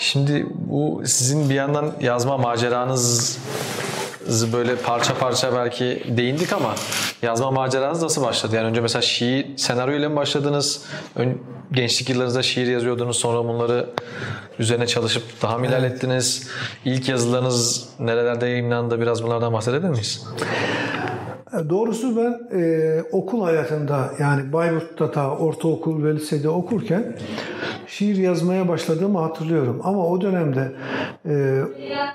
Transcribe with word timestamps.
Şimdi 0.00 0.46
bu 0.54 1.02
sizin 1.06 1.50
bir 1.50 1.54
yandan 1.54 1.92
yazma 2.00 2.38
maceranız 2.38 3.38
böyle 4.52 4.76
parça 4.76 5.14
parça 5.14 5.54
belki 5.54 6.02
değindik 6.08 6.52
ama 6.52 6.74
yazma 7.22 7.50
maceranız 7.50 8.02
nasıl 8.02 8.22
başladı? 8.22 8.56
Yani 8.56 8.66
önce 8.66 8.80
mesela 8.80 9.02
şiir, 9.02 9.56
senaryo 9.56 9.94
ile 9.94 10.08
mi 10.08 10.16
başladınız? 10.16 10.82
Ön, 11.16 11.42
gençlik 11.72 12.10
yıllarınızda 12.10 12.42
şiir 12.42 12.66
yazıyordunuz 12.66 13.16
sonra 13.16 13.48
bunları 13.48 13.90
üzerine 14.58 14.86
çalışıp 14.86 15.42
daha 15.42 15.58
mı 15.58 15.66
ilerlettiniz? 15.66 16.48
İlk 16.84 17.08
yazılarınız 17.08 17.88
nerelerde 17.98 18.46
yayınlandı? 18.46 19.00
Biraz 19.00 19.22
bunlardan 19.22 19.52
bahsedebilir 19.52 19.90
miyiz? 19.90 20.24
Doğrusu 21.68 22.16
ben 22.16 22.58
e, 22.58 23.02
okul 23.12 23.42
hayatında 23.42 24.10
yani 24.20 24.52
Bayburt'ta 24.52 25.10
ta 25.10 25.36
ortaokul 25.36 26.04
ve 26.04 26.14
lisede 26.14 26.48
okurken 26.48 27.16
şiir 27.86 28.16
yazmaya 28.16 28.68
başladığımı 28.68 29.18
hatırlıyorum. 29.18 29.80
Ama 29.84 30.06
o 30.06 30.20
dönemde 30.20 30.72
e, 31.26 31.62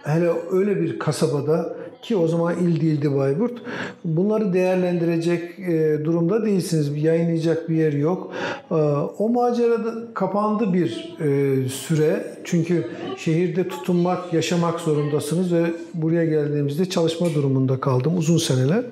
hele 0.04 0.30
öyle 0.52 0.82
bir 0.82 1.00
kasabada 1.00 1.76
ki 2.06 2.18
o 2.18 2.28
zaman 2.28 2.56
il 2.58 2.82
değildi 2.82 3.16
Bayburt. 3.16 3.62
Bunları 4.04 4.54
değerlendirecek 4.54 5.60
e, 5.60 6.06
durumda 6.06 6.46
değilsiniz. 6.46 7.04
Yayınlayacak 7.04 7.70
bir 7.70 7.76
yer 7.76 7.94
yok. 7.94 8.32
E, 8.72 8.76
o 9.18 9.30
macerada 9.30 9.94
kapandı 10.14 10.74
bir 10.74 11.16
e, 11.20 11.70
süre. 11.70 12.38
Çünkü 12.44 12.88
şehirde 13.18 13.68
tutunmak, 13.68 14.34
yaşamak 14.34 14.80
zorundasınız 14.80 15.54
ve 15.54 15.64
buraya 15.94 16.26
geldiğimizde 16.26 16.86
çalışma 16.90 17.28
durumunda 17.36 17.80
kaldım 17.80 18.18
uzun 18.18 18.38
seneler. 18.38 18.84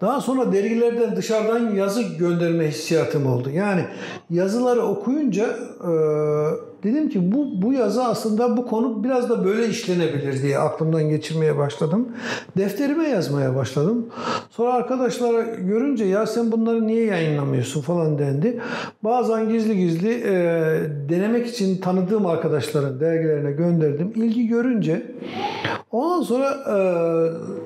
Daha 0.00 0.20
sonra 0.20 0.52
dergilerden 0.52 1.16
dışarıdan 1.16 1.74
yazı 1.74 2.02
gönderme 2.02 2.68
hissiyatım 2.68 3.26
oldu. 3.26 3.50
Yani 3.50 3.84
yazıları 4.30 4.82
okuyunca 4.82 5.46
e, 5.80 5.92
dedim 6.86 7.08
ki 7.08 7.32
bu 7.32 7.62
bu 7.62 7.72
yazı 7.72 8.04
aslında 8.04 8.56
bu 8.56 8.66
konu 8.66 9.04
biraz 9.04 9.30
da 9.30 9.44
böyle 9.44 9.68
işlenebilir 9.68 10.42
diye 10.42 10.58
aklımdan 10.58 11.08
geçirmeye 11.08 11.56
başladım. 11.56 12.08
Defterime 12.56 13.08
yazmaya 13.08 13.56
başladım. 13.56 14.06
Sonra 14.50 14.72
arkadaşlara 14.72 15.40
görünce 15.42 16.04
ya 16.04 16.26
sen 16.26 16.52
bunları 16.52 16.86
niye 16.86 17.04
yayınlamıyorsun 17.04 17.80
falan 17.80 18.18
dendi. 18.18 18.60
Bazen 19.04 19.48
gizli 19.48 19.76
gizli 19.76 20.10
e, 20.10 20.34
denemek 21.08 21.46
için 21.46 21.80
tanıdığım 21.80 22.26
arkadaşların 22.26 23.00
dergilerine 23.00 23.52
gönderdim. 23.52 24.12
İlgi 24.14 24.46
görünce 24.46 25.06
ondan 25.90 26.22
sonra 26.22 26.50
e, 26.50 26.76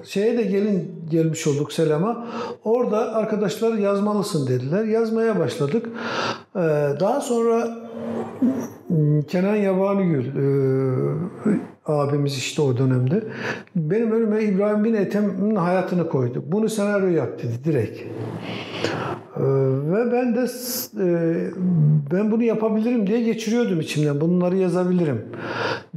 şeye 0.07 0.39
de 0.39 0.43
gelin 0.43 0.93
gelmiş 1.11 1.47
olduk 1.47 1.73
Selam'a. 1.73 2.27
Orada 2.65 3.15
arkadaşlar 3.15 3.75
yazmalısın 3.75 4.49
dediler. 4.49 4.85
Yazmaya 4.85 5.39
başladık. 5.39 5.87
E, 6.57 6.61
daha 7.01 7.21
sonra 7.21 7.80
Kenan 9.29 9.57
Yabanigül 9.57 10.27
e, 10.27 10.47
abimiz 11.87 12.37
işte 12.37 12.63
o 12.63 12.79
dönemde 12.79 13.25
benim 13.77 14.13
önüme 14.13 14.43
İbrahim 14.43 14.85
Bin 14.85 14.95
Ethem'in 14.95 15.57
hayatını 15.57 16.09
koydu. 16.09 16.45
Bunu 16.47 16.69
senaryo 16.69 17.09
yap 17.09 17.39
dedi 17.39 17.65
direkt. 17.65 18.01
E, 18.01 19.43
ve 19.93 20.13
ben 20.13 20.37
de 20.37 20.47
e, 21.01 21.09
ben 22.13 22.31
bunu 22.31 22.43
yapabilirim 22.43 23.07
diye 23.07 23.23
geçiriyordum 23.23 23.81
içimden. 23.81 24.21
Bunları 24.21 24.57
yazabilirim 24.57 25.23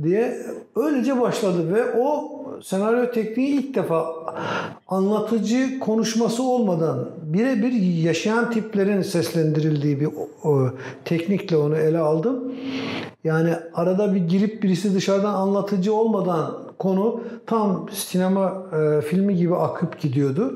diye 0.03 0.37
öylece 0.75 1.21
başladı 1.21 1.73
ve 1.73 1.99
o 1.99 2.31
senaryo 2.61 3.11
tekniği 3.11 3.49
ilk 3.49 3.75
defa 3.75 4.05
anlatıcı 4.93 5.79
konuşması 5.79 6.43
olmadan 6.43 7.09
birebir 7.23 7.71
yaşayan 8.03 8.51
tiplerin 8.51 9.01
seslendirildiği 9.01 9.99
bir 10.01 10.09
teknikle 11.05 11.57
onu 11.57 11.77
ele 11.77 11.99
aldım. 11.99 12.53
Yani 13.23 13.53
arada 13.73 14.15
bir 14.15 14.19
girip 14.19 14.63
birisi 14.63 14.95
dışarıdan 14.95 15.33
anlatıcı 15.33 15.93
olmadan 15.93 16.62
konu 16.83 17.21
tam 17.45 17.89
sinema 17.91 18.63
e, 18.73 19.01
filmi 19.01 19.35
gibi 19.35 19.55
akıp 19.55 19.99
gidiyordu. 19.99 20.53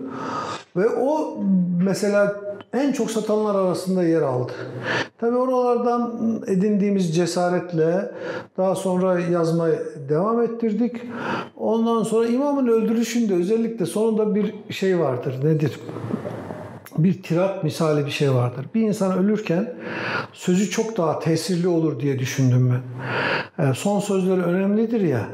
Ve 0.75 0.89
o 0.89 1.37
mesela 1.83 2.35
en 2.73 2.91
çok 2.91 3.11
satanlar 3.11 3.55
arasında 3.55 4.03
yer 4.03 4.21
aldı. 4.21 4.51
Tabii 5.17 5.35
oralardan 5.35 6.19
edindiğimiz 6.47 7.15
cesaretle 7.15 8.11
daha 8.57 8.75
sonra 8.75 9.19
yazmaya 9.19 9.79
devam 10.09 10.41
ettirdik. 10.41 11.01
Ondan 11.57 12.03
sonra 12.03 12.27
imamın 12.27 12.67
öldürüşünde 12.67 13.33
özellikle 13.33 13.85
sonunda 13.85 14.35
bir 14.35 14.53
şey 14.69 14.99
vardır. 14.99 15.35
Nedir? 15.43 15.79
Bir 16.97 17.23
tirat 17.23 17.63
misali 17.63 18.05
bir 18.05 18.11
şey 18.11 18.33
vardır. 18.33 18.65
Bir 18.75 18.81
insan 18.81 19.17
ölürken 19.17 19.73
sözü 20.33 20.69
çok 20.69 20.97
daha 20.97 21.19
tesirli 21.19 21.67
olur 21.67 21.99
diye 21.99 22.19
düşündüm 22.19 22.73
ben. 22.73 23.71
Son 23.73 23.99
sözleri 23.99 24.41
önemlidir 24.41 25.01
ya. 25.01 25.29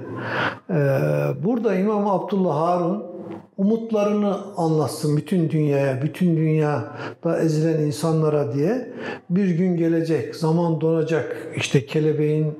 Burada 1.43 1.75
İmam 1.75 2.07
Abdullah 2.07 2.55
Harun 2.55 3.13
umutlarını 3.57 4.37
anlatsın 4.57 5.17
bütün 5.17 5.49
dünyaya, 5.49 6.01
bütün 6.01 6.37
dünyada 6.37 7.39
ezilen 7.41 7.81
insanlara 7.81 8.53
diye 8.53 8.93
bir 9.29 9.49
gün 9.49 9.77
gelecek, 9.77 10.35
zaman 10.35 10.81
donacak 10.81 11.47
işte 11.55 11.85
kelebeğin 11.85 12.59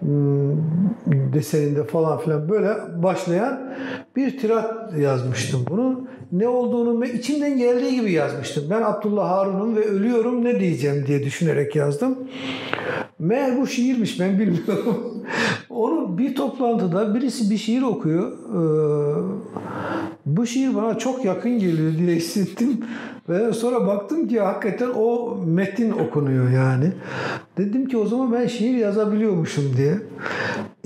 hmm, 0.00 0.52
deseninde 1.32 1.84
falan 1.84 2.18
filan 2.18 2.48
böyle 2.48 2.68
başlayan 3.02 3.74
bir 4.16 4.38
tirat 4.38 4.98
yazmıştım 4.98 5.64
bunu. 5.70 6.07
Ne 6.32 6.48
olduğunu 6.48 7.06
içimden 7.06 7.58
geldiği 7.58 8.00
gibi 8.00 8.12
yazmıştım. 8.12 8.64
Ben 8.70 8.82
Abdullah 8.82 9.30
Harun'um 9.30 9.76
ve 9.76 9.84
ölüyorum 9.84 10.44
ne 10.44 10.60
diyeceğim 10.60 11.04
diye 11.06 11.24
düşünerek 11.24 11.76
yazdım. 11.76 12.18
Meğer 13.18 13.60
bu 13.60 13.66
şiirmiş 13.66 14.20
ben 14.20 14.38
bilmiyorum. 14.38 15.24
Onu 15.70 16.18
bir 16.18 16.34
toplantıda 16.34 17.14
birisi 17.14 17.50
bir 17.50 17.56
şiir 17.56 17.82
okuyor. 17.82 18.32
Ee, 18.32 19.22
bu 20.26 20.46
şiir 20.46 20.74
bana 20.74 20.98
çok 20.98 21.24
yakın 21.24 21.58
geliyor 21.58 21.92
diye 21.98 22.16
hissettim. 22.16 22.84
Ve 23.28 23.52
sonra 23.52 23.86
baktım 23.86 24.28
ki 24.28 24.40
hakikaten 24.40 24.88
o 24.96 25.36
metin 25.46 25.90
okunuyor 25.90 26.50
yani. 26.50 26.92
Dedim 27.58 27.88
ki 27.88 27.96
o 27.96 28.06
zaman 28.06 28.32
ben 28.32 28.46
şiir 28.46 28.76
yazabiliyormuşum 28.76 29.76
diye. 29.76 29.98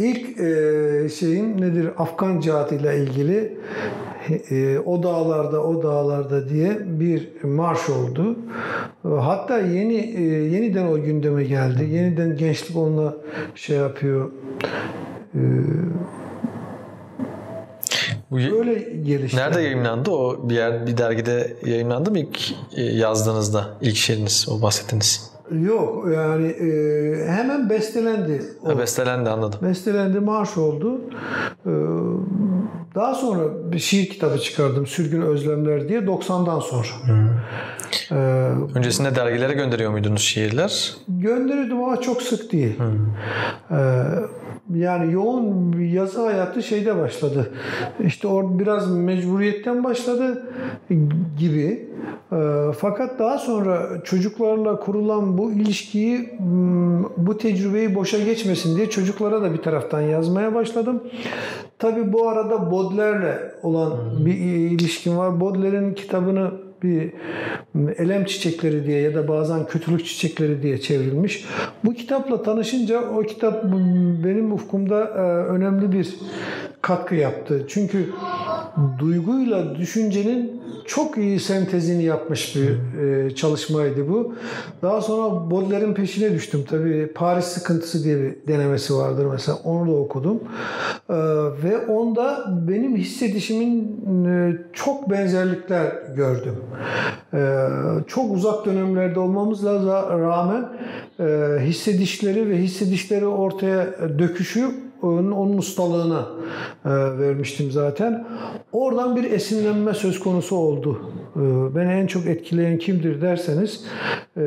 İlk 0.02 0.40
e, 0.40 1.08
şeyim 1.08 1.60
nedir? 1.60 1.90
Afgan 1.98 2.40
cihatıyla 2.40 2.92
ilgili 2.92 3.58
e, 4.50 4.78
o 4.78 5.02
dağlarda 5.02 5.62
o 5.62 5.82
dağlarda 5.82 6.48
diye 6.48 6.78
bir 6.86 7.28
marş 7.44 7.90
oldu. 7.90 8.38
Hatta 9.02 9.58
yeni 9.58 9.96
e, 9.96 10.22
yeniden 10.24 10.86
o 10.86 11.02
gündeme 11.02 11.44
geldi. 11.44 11.84
Yeniden 11.84 12.36
gençlik 12.36 12.76
onunla 12.76 13.16
şey 13.54 13.76
yapıyor. 13.76 14.30
E, 15.34 15.40
bu 18.30 18.36
Böyle 18.36 18.74
gelişti. 19.02 19.36
Nerede 19.36 19.60
yayınlandı 19.60 20.10
o? 20.10 20.48
Bir 20.48 20.54
yer 20.54 20.86
bir 20.86 20.98
dergide 20.98 21.56
yayınlandı 21.66 22.10
mı 22.10 22.18
ilk 22.18 22.54
yazdığınızda 22.76 23.68
ilk 23.80 23.96
şiiriniz 23.96 24.46
o 24.50 24.62
bahsettiğiniz? 24.62 25.31
Yok 25.60 26.06
yani 26.14 26.46
e, 26.46 27.26
hemen 27.26 27.70
bestelendi. 27.70 28.42
O. 28.62 28.68
Ha, 28.68 28.78
bestelendi 28.78 29.30
anladım. 29.30 29.60
Bestelendi 29.62 30.20
marş 30.20 30.58
oldu. 30.58 31.00
E, 31.66 31.72
daha 32.94 33.14
sonra 33.14 33.72
bir 33.72 33.78
şiir 33.78 34.08
kitabı 34.08 34.38
çıkardım 34.38 34.86
Sürgün 34.86 35.22
Özlemler 35.22 35.88
diye 35.88 36.00
90'dan 36.00 36.60
sonra. 36.60 36.86
Hmm. 37.04 37.28
Ee, 38.10 38.14
Öncesinde 38.74 39.14
dergilere 39.14 39.52
gönderiyor 39.52 39.90
muydunuz 39.90 40.22
şiirler? 40.22 40.96
Gönderiyordum 41.08 41.84
ama 41.84 42.00
çok 42.00 42.22
sık 42.22 42.52
değil. 42.52 42.78
Hmm. 42.78 43.06
Ee, 43.70 44.04
yani 44.74 45.12
yoğun 45.12 45.72
yazı 45.80 46.22
hayatı 46.22 46.62
şeyde 46.62 46.98
başladı. 46.98 47.50
İşte 48.04 48.28
o 48.28 48.58
biraz 48.58 48.96
mecburiyetten 48.96 49.84
başladı 49.84 50.42
gibi. 51.38 51.88
Ee, 52.32 52.36
fakat 52.78 53.18
daha 53.18 53.38
sonra 53.38 54.02
çocuklarla 54.04 54.80
kurulan 54.80 55.38
bu 55.38 55.52
ilişkiyi, 55.52 56.38
hmm, 56.38 57.04
bu 57.04 57.38
tecrübeyi 57.38 57.94
boşa 57.94 58.18
geçmesin 58.18 58.76
diye 58.76 58.90
çocuklara 58.90 59.42
da 59.42 59.52
bir 59.52 59.62
taraftan 59.62 60.00
yazmaya 60.00 60.54
başladım. 60.54 61.02
Tabi 61.78 62.12
bu 62.12 62.28
arada 62.28 62.70
Baudelaire'le 62.70 63.52
olan 63.62 63.92
bir 64.26 64.34
ilişkim 64.34 65.16
var. 65.16 65.40
Baudelaire'in 65.40 65.94
kitabını 65.94 66.50
bir 66.82 67.12
elem 67.98 68.24
çiçekleri 68.24 68.86
diye 68.86 69.00
ya 69.00 69.14
da 69.14 69.28
bazen 69.28 69.66
kötülük 69.66 70.06
çiçekleri 70.06 70.62
diye 70.62 70.80
çevrilmiş. 70.80 71.44
Bu 71.84 71.94
kitapla 71.94 72.42
tanışınca 72.42 73.00
o 73.00 73.22
kitap 73.22 73.64
benim 74.24 74.52
ufkumda 74.52 75.04
e, 75.04 75.20
önemli 75.48 75.92
bir 75.92 76.14
katkı 76.82 77.14
yaptı. 77.14 77.64
Çünkü 77.68 78.06
duyguyla 78.98 79.76
düşüncenin 79.76 80.62
çok 80.86 81.18
iyi 81.18 81.40
sentezini 81.40 82.02
yapmış 82.02 82.56
bir 82.56 83.00
e, 83.00 83.34
çalışmaydı 83.34 84.08
bu. 84.08 84.34
Daha 84.82 85.00
sonra 85.00 85.50
Baudelaire'in 85.50 85.94
peşine 85.94 86.32
düştüm. 86.32 86.64
Tabii 86.70 87.12
Paris 87.14 87.44
Sıkıntısı 87.44 88.04
diye 88.04 88.18
bir 88.18 88.34
denemesi 88.48 88.94
vardır 88.94 89.26
mesela. 89.32 89.58
Onu 89.64 89.90
da 89.90 89.96
okudum. 89.96 90.40
E, 91.10 91.14
ve 91.64 91.86
onda 91.88 92.44
benim 92.68 92.96
hissedişimin 92.96 94.02
e, 94.24 94.56
çok 94.72 95.10
benzerlikler 95.10 95.92
gördüm. 96.16 96.54
E, 97.34 97.66
çok 98.06 98.32
uzak 98.32 98.66
dönemlerde 98.66 99.20
olmamızla 99.20 100.08
rağmen 100.18 100.68
e, 101.20 101.58
hissedişleri 101.60 102.50
ve 102.50 102.56
hissedişleri 102.56 103.26
ortaya 103.26 103.86
döküşü 104.18 104.70
onun, 105.02 105.32
onun 105.32 105.58
ustalığına 105.58 106.26
e, 106.84 106.90
vermiştim 107.18 107.70
zaten. 107.70 108.26
Oradan 108.72 109.16
bir 109.16 109.30
esinlenme 109.30 109.94
söz 109.94 110.20
konusu 110.20 110.56
oldu. 110.56 111.12
E, 111.36 111.40
beni 111.76 111.92
en 111.92 112.06
çok 112.06 112.26
etkileyen 112.26 112.78
kimdir 112.78 113.20
derseniz 113.20 113.84
e, 114.36 114.42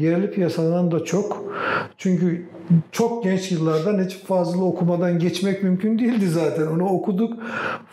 yerli 0.00 0.30
piyasadan 0.30 0.92
da 0.92 1.04
çok. 1.04 1.44
Çünkü 1.98 2.46
çok 2.92 3.24
genç 3.24 3.52
yıllarda 3.52 3.92
Necip 3.92 4.26
Fazıl'ı 4.26 4.64
okumadan 4.64 5.18
geçmek 5.18 5.62
mümkün 5.62 5.98
değildi 5.98 6.28
zaten. 6.28 6.66
Onu 6.66 6.88
okuduk. 6.88 7.32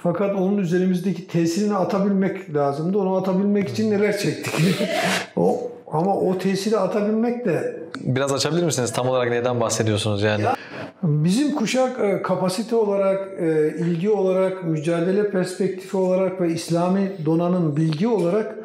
Fakat 0.03 0.35
onun 0.35 0.57
üzerimizdeki 0.57 1.27
tesirini 1.27 1.75
atabilmek 1.75 2.55
lazımdı. 2.55 2.97
Onu 2.97 3.15
atabilmek 3.15 3.69
için 3.69 3.91
neler 3.91 4.17
çektik. 4.17 4.53
o 5.35 5.71
ama 5.91 6.15
o 6.15 6.37
tesiri 6.37 6.77
atabilmek 6.77 7.45
de 7.45 7.79
Biraz 8.01 8.33
açabilir 8.33 8.63
misiniz? 8.63 8.93
Tam 8.93 9.09
olarak 9.09 9.29
neden 9.29 9.59
bahsediyorsunuz 9.59 10.21
yani? 10.21 10.45
Bizim 11.03 11.55
kuşak 11.55 11.99
e, 11.99 12.21
kapasite 12.21 12.75
olarak, 12.75 13.41
e, 13.41 13.73
ilgi 13.79 14.09
olarak, 14.09 14.63
mücadele 14.63 15.31
perspektifi 15.31 15.97
olarak 15.97 16.41
ve 16.41 16.53
İslami 16.53 17.11
donanım 17.25 17.77
bilgi 17.77 18.07
olarak 18.07 18.55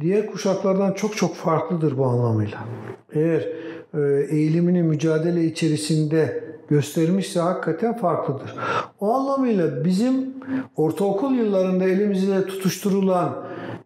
diğer 0.00 0.26
kuşaklardan 0.26 0.92
çok 0.92 1.16
çok 1.16 1.34
farklıdır 1.34 1.98
bu 1.98 2.06
anlamıyla. 2.06 2.58
Eğer 3.12 3.48
e, 3.94 4.26
eğilimini 4.30 4.82
mücadele 4.82 5.44
içerisinde 5.44 6.44
göstermişse 6.68 7.40
hakikaten 7.40 7.96
farklıdır. 7.96 8.54
O 9.00 9.14
anlamıyla 9.14 9.84
bizim 9.84 10.34
ortaokul 10.76 11.34
yıllarında 11.34 11.84
elimizde 11.84 12.46
tutuşturulan 12.46 13.44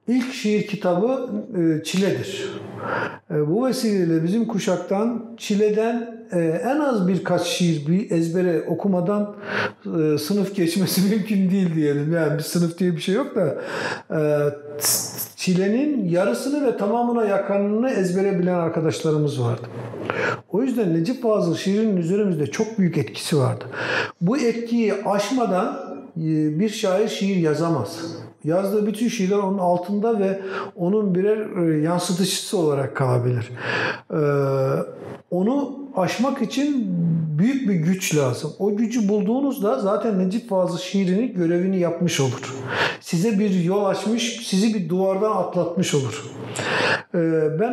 ilk 0.09 0.33
şiir 0.33 0.67
kitabı 0.67 1.31
Çile'dir. 1.85 2.61
Bu 3.31 3.67
vesileyle 3.67 4.25
bizim 4.25 4.47
kuşaktan 4.47 5.35
Çile'den 5.37 6.21
en 6.65 6.81
az 6.81 7.09
birkaç 7.09 7.43
şiir 7.43 7.87
bir 7.87 8.11
ezbere 8.11 8.63
okumadan 8.63 9.35
sınıf 10.19 10.55
geçmesi 10.55 11.01
mümkün 11.11 11.51
değil 11.51 11.75
diyelim. 11.75 12.13
Yani 12.13 12.39
bir 12.39 12.43
sınıf 12.43 12.79
diye 12.79 12.93
bir 12.93 13.01
şey 13.01 13.15
yok 13.15 13.37
da 13.37 13.55
Çile'nin 15.37 16.09
yarısını 16.09 16.67
ve 16.67 16.77
tamamına 16.77 17.25
yakınını 17.25 17.91
ezbere 17.91 18.39
bilen 18.39 18.55
arkadaşlarımız 18.55 19.43
vardı. 19.43 19.67
O 20.53 20.63
yüzden 20.63 20.95
Necip 20.95 21.23
Fazıl 21.23 21.57
şiirinin 21.57 21.97
üzerimizde 21.97 22.47
çok 22.47 22.79
büyük 22.79 22.99
etkisi 22.99 23.39
vardı. 23.39 23.65
Bu 24.21 24.39
etkiyi 24.39 24.95
aşmadan 25.05 25.91
bir 26.61 26.69
şair 26.69 27.09
şiir 27.09 27.37
yazamaz. 27.37 27.99
Yazdığı 28.45 28.87
bütün 28.87 29.09
şiirler 29.09 29.37
onun 29.37 29.59
altında 29.59 30.21
ve 30.21 30.41
onun 30.77 31.15
birer 31.15 31.77
yansıtıcısı 31.83 32.59
olarak 32.59 32.97
kalabilir. 32.97 33.51
Onu 35.31 35.79
aşmak 35.97 36.43
için 36.43 36.87
büyük 37.39 37.69
bir 37.69 37.75
güç 37.75 38.17
lazım. 38.17 38.53
O 38.59 38.77
gücü 38.77 39.09
bulduğunuzda 39.09 39.79
zaten 39.79 40.19
Necip 40.19 40.49
Fazıl 40.49 40.79
şiirinin 40.79 41.35
görevini 41.35 41.79
yapmış 41.79 42.21
olur. 42.21 42.55
Size 43.01 43.39
bir 43.39 43.65
yol 43.65 43.85
açmış, 43.85 44.47
sizi 44.47 44.75
bir 44.75 44.89
duvardan 44.89 45.31
atlatmış 45.37 45.95
olur. 45.95 46.25
Ben 47.61 47.73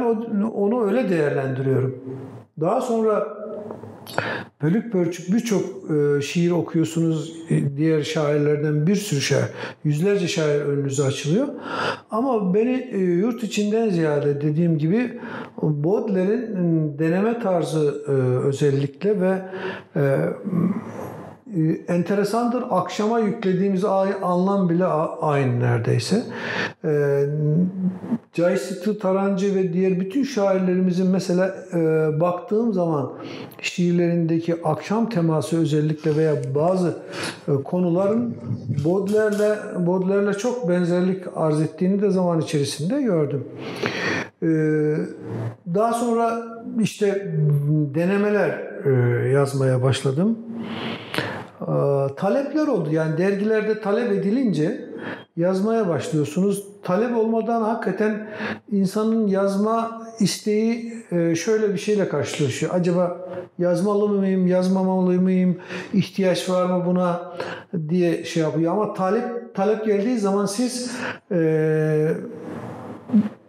onu 0.55 0.85
öyle 0.85 1.09
değerlendiriyorum. 1.09 2.03
Daha 2.61 2.81
sonra 2.81 3.27
bölük 4.61 4.91
pörçük 4.91 5.35
birçok 5.35 5.63
e, 5.91 6.21
şiir 6.21 6.51
okuyorsunuz. 6.51 7.33
E, 7.49 7.77
diğer 7.77 8.03
şairlerden 8.03 8.87
bir 8.87 8.95
sürü 8.95 9.21
şair, 9.21 9.45
yüzlerce 9.83 10.27
şair 10.27 10.61
önünüze 10.61 11.03
açılıyor. 11.03 11.47
Ama 12.11 12.53
beni 12.53 12.89
e, 12.91 12.97
yurt 12.97 13.43
içinden 13.43 13.89
ziyade 13.89 14.41
dediğim 14.41 14.77
gibi 14.77 15.19
Baudelaire'in 15.61 16.99
deneme 16.99 17.39
tarzı 17.39 18.03
e, 18.07 18.11
özellikle 18.47 19.21
ve 19.21 19.41
e, 19.95 20.01
e 21.55 21.93
enteresandır. 21.93 22.63
Akşama 22.69 23.19
yüklediğimiz 23.19 23.85
anlam 24.21 24.69
bile 24.69 24.85
aynı 24.85 25.59
neredeyse. 25.59 26.23
E, 26.85 27.23
Caysit'i, 28.33 28.99
Tarancı 28.99 29.55
ve 29.55 29.73
diğer 29.73 29.99
bütün 29.99 30.23
şairlerimizin 30.23 31.07
mesela 31.07 31.55
e, 31.73 31.79
baktığım 32.19 32.73
zaman 32.73 33.13
şiirlerindeki 33.61 34.55
akşam 34.63 35.09
teması 35.09 35.59
özellikle 35.59 36.15
veya 36.15 36.33
bazı 36.55 36.97
e, 37.47 37.51
konuların 37.63 38.35
Baudelaire'le 38.85 39.85
Baudelaire'le 39.87 40.33
çok 40.33 40.69
benzerlik 40.69 41.23
arz 41.35 41.61
ettiğini 41.61 42.01
de 42.01 42.09
zaman 42.09 42.41
içerisinde 42.41 43.01
gördüm. 43.01 43.43
E, 44.43 44.47
daha 45.75 45.93
sonra 45.93 46.43
işte 46.79 47.35
denemeler 47.95 48.61
e, 48.85 49.29
yazmaya 49.29 49.83
başladım. 49.83 50.37
E, 51.61 51.65
talepler 52.15 52.67
oldu. 52.67 52.89
Yani 52.91 53.17
dergilerde 53.17 53.81
talep 53.81 54.11
edilince 54.11 54.89
yazmaya 55.37 55.87
başlıyorsunuz. 55.87 56.63
Talep 56.83 57.17
olmadan 57.17 57.61
hakikaten 57.61 58.27
insanın 58.71 59.27
yazma 59.27 60.07
isteği 60.19 60.93
e, 61.11 61.35
şöyle 61.35 61.73
bir 61.73 61.77
şeyle 61.77 62.09
karşılaşıyor. 62.09 62.73
Acaba 62.75 63.29
yazmalı 63.59 64.09
mıyım, 64.09 64.47
yazmamalı 64.47 65.21
mıyım, 65.21 65.57
ihtiyaç 65.93 66.49
var 66.49 66.65
mı 66.65 66.85
buna 66.85 67.33
diye 67.89 68.23
şey 68.23 68.43
yapıyor. 68.43 68.71
Ama 68.71 68.93
talep 68.93 69.55
talep 69.55 69.85
geldiği 69.85 70.17
zaman 70.17 70.45
siz 70.45 70.91
e, 71.31 71.37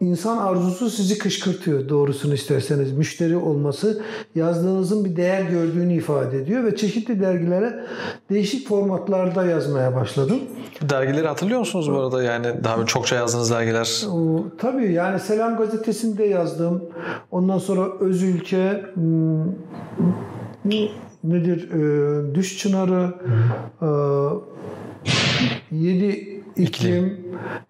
İnsan 0.00 0.38
arzusu 0.38 0.90
sizi 0.90 1.18
kışkırtıyor 1.18 1.88
doğrusunu 1.88 2.34
isterseniz. 2.34 2.92
Müşteri 2.92 3.36
olması 3.36 4.02
yazdığınızın 4.34 5.04
bir 5.04 5.16
değer 5.16 5.42
gördüğünü 5.42 5.94
ifade 5.94 6.38
ediyor 6.38 6.64
ve 6.64 6.76
çeşitli 6.76 7.20
dergilere 7.20 7.84
değişik 8.30 8.68
formatlarda 8.68 9.44
yazmaya 9.44 9.94
başladım. 9.94 10.38
Dergileri 10.82 11.26
hatırlıyor 11.26 11.60
musunuz 11.60 11.90
bu 11.92 11.98
arada? 11.98 12.22
Yani 12.22 12.46
daha 12.64 12.86
çokça 12.86 13.16
yazdığınız 13.16 13.50
dergiler. 13.50 14.06
Tabii 14.58 14.92
yani 14.92 15.20
Selam 15.20 15.56
Gazetesi'nde 15.56 16.24
yazdım. 16.24 16.84
Ondan 17.30 17.58
sonra 17.58 17.88
Öz 18.00 18.22
Ülke 18.22 18.84
hmm, 18.94 19.44
nedir? 21.24 21.70
E, 21.70 22.34
Düş 22.34 22.58
Çınarı 22.58 23.14
e, 23.82 23.88
Yedi 25.70 26.37
İklim 26.58 27.16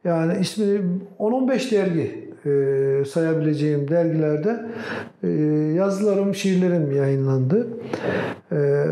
yani 0.05 0.41
ismini 0.41 0.81
10-15 1.19 1.71
dergi 1.71 2.29
e, 2.47 3.05
sayabileceğim 3.05 3.89
dergilerde 3.89 4.67
e, 5.23 5.29
yazılarım, 5.77 6.35
şiirlerim 6.35 6.97
yayınlandı. 6.97 7.69
E, 8.53 8.85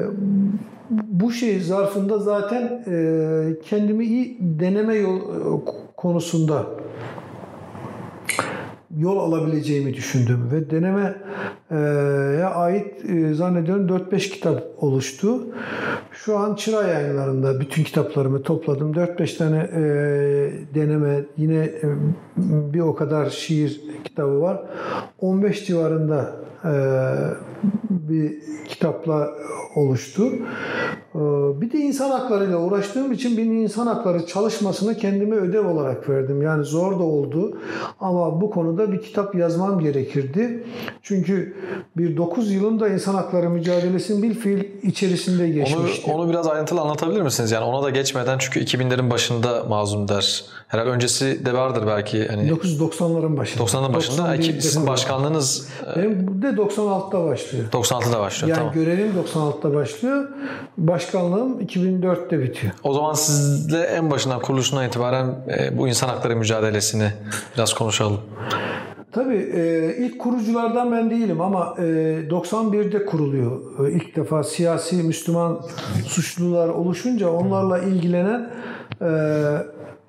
bu 0.90 1.32
şey 1.32 1.60
zarfında 1.60 2.18
zaten 2.18 2.84
e, 2.86 3.46
kendimi 3.62 4.04
iyi 4.04 4.38
deneme 4.40 4.94
yol 4.94 5.20
konusunda 5.96 6.66
yol 8.96 9.18
alabileceğimi 9.18 9.94
düşündüm 9.94 10.50
ve 10.52 10.70
denemeye 10.70 11.14
ait 12.44 12.94
zannediyorum 13.32 13.86
4-5 13.86 14.18
kitap 14.18 14.62
oluştu. 14.78 15.46
Şu 16.12 16.38
an 16.38 16.54
Çıra 16.54 16.82
yayınlarında 16.82 17.60
bütün 17.60 17.84
kitaplarımı 17.84 18.42
topladım. 18.42 18.92
4-5 18.92 19.38
tane 19.38 19.70
deneme, 20.74 21.24
yine 21.36 21.70
bir 22.46 22.80
o 22.80 22.94
kadar 22.94 23.30
şiir 23.30 23.80
kitabı 24.04 24.40
var. 24.40 24.62
15 25.20 25.66
civarında 25.66 26.36
bir 27.90 28.32
kitapla 28.68 29.30
oluştu. 29.74 30.32
Bir 31.60 31.72
de 31.72 31.78
insan 31.78 32.10
haklarıyla 32.10 32.58
uğraştığım 32.58 33.12
için 33.12 33.36
bir 33.36 33.42
insan 33.42 33.86
hakları 33.86 34.26
çalışmasını 34.26 34.96
kendime 34.96 35.36
ödev 35.36 35.66
olarak 35.66 36.08
verdim. 36.08 36.42
Yani 36.42 36.64
zor 36.64 36.98
da 36.98 37.02
oldu 37.02 37.58
ama 38.00 38.40
bu 38.40 38.50
konuda 38.50 38.92
bir 38.92 39.02
kitap 39.02 39.34
yazmam 39.34 39.80
gerekirdi. 39.80 40.64
Çünkü 41.02 41.56
bir 41.96 42.16
9 42.16 42.52
yılında 42.52 42.88
insan 42.88 43.14
hakları 43.14 43.50
mücadelesinin 43.50 44.22
bir 44.22 44.34
fiil 44.34 44.64
içerisinde 44.82 45.48
geçmişti. 45.48 46.10
Onu, 46.10 46.22
onu 46.22 46.30
biraz 46.30 46.46
ayrıntılı 46.46 46.80
anlatabilir 46.80 47.22
misiniz? 47.22 47.50
Yani 47.50 47.64
ona 47.64 47.82
da 47.82 47.90
geçmeden 47.90 48.38
çünkü 48.38 48.60
2000'lerin 48.60 49.10
başında 49.10 49.64
mazlum 49.64 50.08
der. 50.08 50.44
Herhalde 50.68 50.90
öncesi 50.90 51.46
de 51.46 51.54
vardır 51.54 51.84
belki. 51.86 52.28
Hani 52.28 52.50
1990'ların 52.50 53.36
başında. 53.36 53.64
90'ların 53.64 53.94
başında. 53.94 54.36
Sizin 54.42 54.86
başkanlığınız... 54.86 55.68
Benim 55.96 56.42
de 56.42 56.46
96'da 56.46 57.24
başlıyor. 57.24 57.64
96'da 57.72 58.20
başlıyor 58.20 58.56
yani 58.56 58.58
tamam. 58.58 58.74
görevim 58.74 59.12
96'da 59.34 59.74
başlıyor. 59.74 60.28
Baş 60.78 61.05
başkanlığım 61.06 61.60
2004'te 61.60 62.42
bitiyor. 62.42 62.72
O 62.84 62.92
zaman 62.92 63.14
sizle 63.14 63.78
en 63.78 64.10
başından 64.10 64.40
kuruluşundan 64.40 64.86
itibaren 64.86 65.26
e, 65.26 65.78
bu 65.78 65.88
insan 65.88 66.08
hakları 66.08 66.36
mücadelesini 66.36 67.12
biraz 67.54 67.74
konuşalım. 67.74 68.20
Tabii 69.12 69.50
e, 69.54 69.94
ilk 69.98 70.18
kuruculardan 70.18 70.92
ben 70.92 71.10
değilim 71.10 71.40
ama 71.40 71.74
e, 71.78 71.82
91'de 71.82 73.06
kuruluyor. 73.06 73.86
E, 73.86 73.92
ilk 73.92 74.16
defa 74.16 74.44
siyasi 74.44 74.96
Müslüman 74.96 75.60
suçlular 76.06 76.68
oluşunca 76.68 77.28
onlarla 77.28 77.78
ilgilenen 77.78 78.50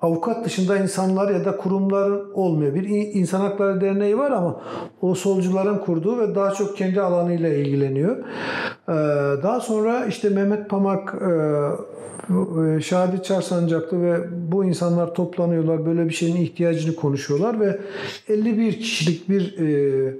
avukat 0.02 0.44
dışında 0.44 0.78
insanlar 0.78 1.30
ya 1.30 1.44
da 1.44 1.56
kurumların 1.56 2.32
olmuyor. 2.34 2.74
Bir 2.74 2.88
in- 2.88 3.18
insan 3.20 3.40
hakları 3.40 3.80
derneği 3.80 4.18
var 4.18 4.30
ama 4.30 4.60
o 5.02 5.14
solcuların 5.14 5.78
kurduğu 5.78 6.18
ve 6.18 6.34
daha 6.34 6.50
çok 6.50 6.76
kendi 6.76 7.00
alanıyla 7.00 7.48
ilgileniyor. 7.48 8.16
E, 8.88 8.92
daha 9.42 9.60
sonra 9.60 10.06
işte 10.06 10.28
Mehmet 10.28 10.70
Pamak 10.70 11.14
e, 11.14 11.30
e, 12.76 12.80
Şadi 12.80 13.22
Çarsancaklı 13.22 14.02
ve 14.02 14.18
bu 14.52 14.64
insanlar 14.64 15.14
toplanıyorlar. 15.14 15.86
Böyle 15.86 16.04
bir 16.04 16.14
şeyin 16.14 16.36
ihtiyacını 16.36 16.96
konuşuyorlar 16.96 17.60
ve 17.60 17.80
51 18.28 18.72
kişilik 18.78 19.28
bir 19.28 19.58
e, 19.58 20.14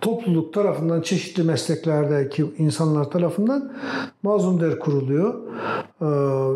topluluk 0.00 0.54
tarafından 0.54 1.00
çeşitli 1.00 1.42
mesleklerdeki 1.42 2.44
insanlar 2.58 3.10
tarafından 3.10 3.72
mazlum 4.22 4.60
der 4.60 4.78
kuruluyor. 4.78 5.34
E, 6.00 6.06